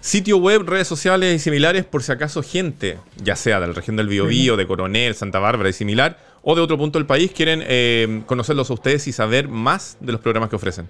[0.01, 3.97] Sitio web, redes sociales y similares, por si acaso gente, ya sea de la región
[3.97, 7.63] del Biobío, de Coronel, Santa Bárbara y similar, o de otro punto del país, quieren
[7.67, 10.87] eh, conocerlos a ustedes y saber más de los programas que ofrecen.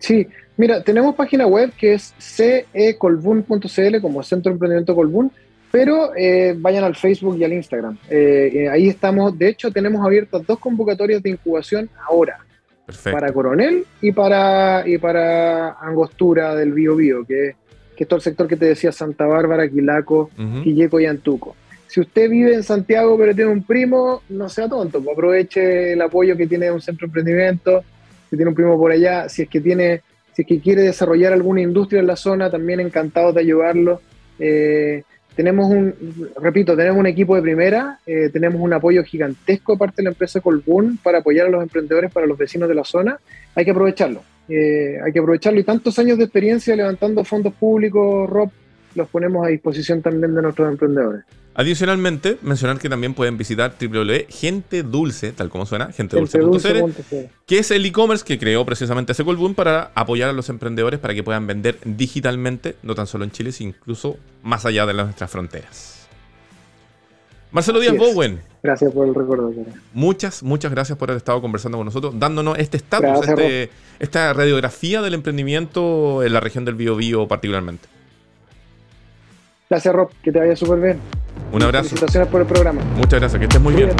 [0.00, 0.26] Sí,
[0.56, 5.30] mira, tenemos página web que es cecolbun.cl como Centro de Emprendimiento Colbún,
[5.70, 7.96] pero eh, vayan al Facebook y al Instagram.
[8.08, 12.38] Eh, ahí estamos, de hecho tenemos abiertas dos convocatorias de incubación ahora.
[13.04, 17.54] Para Coronel y para, y para Angostura del Bio Bio, que,
[17.96, 20.28] que es todo el sector que te decía Santa Bárbara, Quilaco,
[20.64, 21.54] Quilleco y Antuco.
[21.86, 26.02] Si usted vive en Santiago pero tiene un primo, no sea tonto, pues aproveche el
[26.02, 27.84] apoyo que tiene un centro de emprendimiento,
[28.28, 30.02] si tiene un primo por allá, si es que tiene,
[30.32, 34.00] si es que quiere desarrollar alguna industria en la zona, también encantado de ayudarlo.
[34.38, 35.04] Eh,
[35.40, 35.94] tenemos un,
[36.38, 40.42] repito, tenemos un equipo de primera, eh, tenemos un apoyo gigantesco aparte de la empresa
[40.42, 43.18] Colbún para apoyar a los emprendedores, para los vecinos de la zona.
[43.54, 48.28] Hay que aprovecharlo, eh, hay que aprovecharlo y tantos años de experiencia levantando fondos públicos,
[48.28, 48.50] Rob,
[48.94, 51.24] los ponemos a disposición también de nuestros emprendedores.
[51.60, 56.90] Adicionalmente, mencionar que también pueden visitar www.gentedulce, tal como suena, gentedulce.cl,
[57.44, 61.22] que es el e-commerce que creó precisamente Secolboom para apoyar a los emprendedores para que
[61.22, 66.08] puedan vender digitalmente, no tan solo en Chile, sino incluso más allá de nuestras fronteras.
[67.52, 68.40] Marcelo Díaz Bowen.
[68.62, 69.52] Gracias por el recuerdo.
[69.92, 75.02] Muchas, muchas gracias por haber estado conversando con nosotros, dándonos este estatus, este, esta radiografía
[75.02, 77.86] del emprendimiento en la región del Biobío particularmente.
[79.68, 80.10] Gracias, Rob.
[80.22, 80.98] Que te vaya súper bien.
[81.52, 81.88] Un abrazo.
[81.88, 82.80] Felicitaciones por el programa.
[82.96, 83.38] Muchas gracias.
[83.38, 83.90] Que estés muy bien.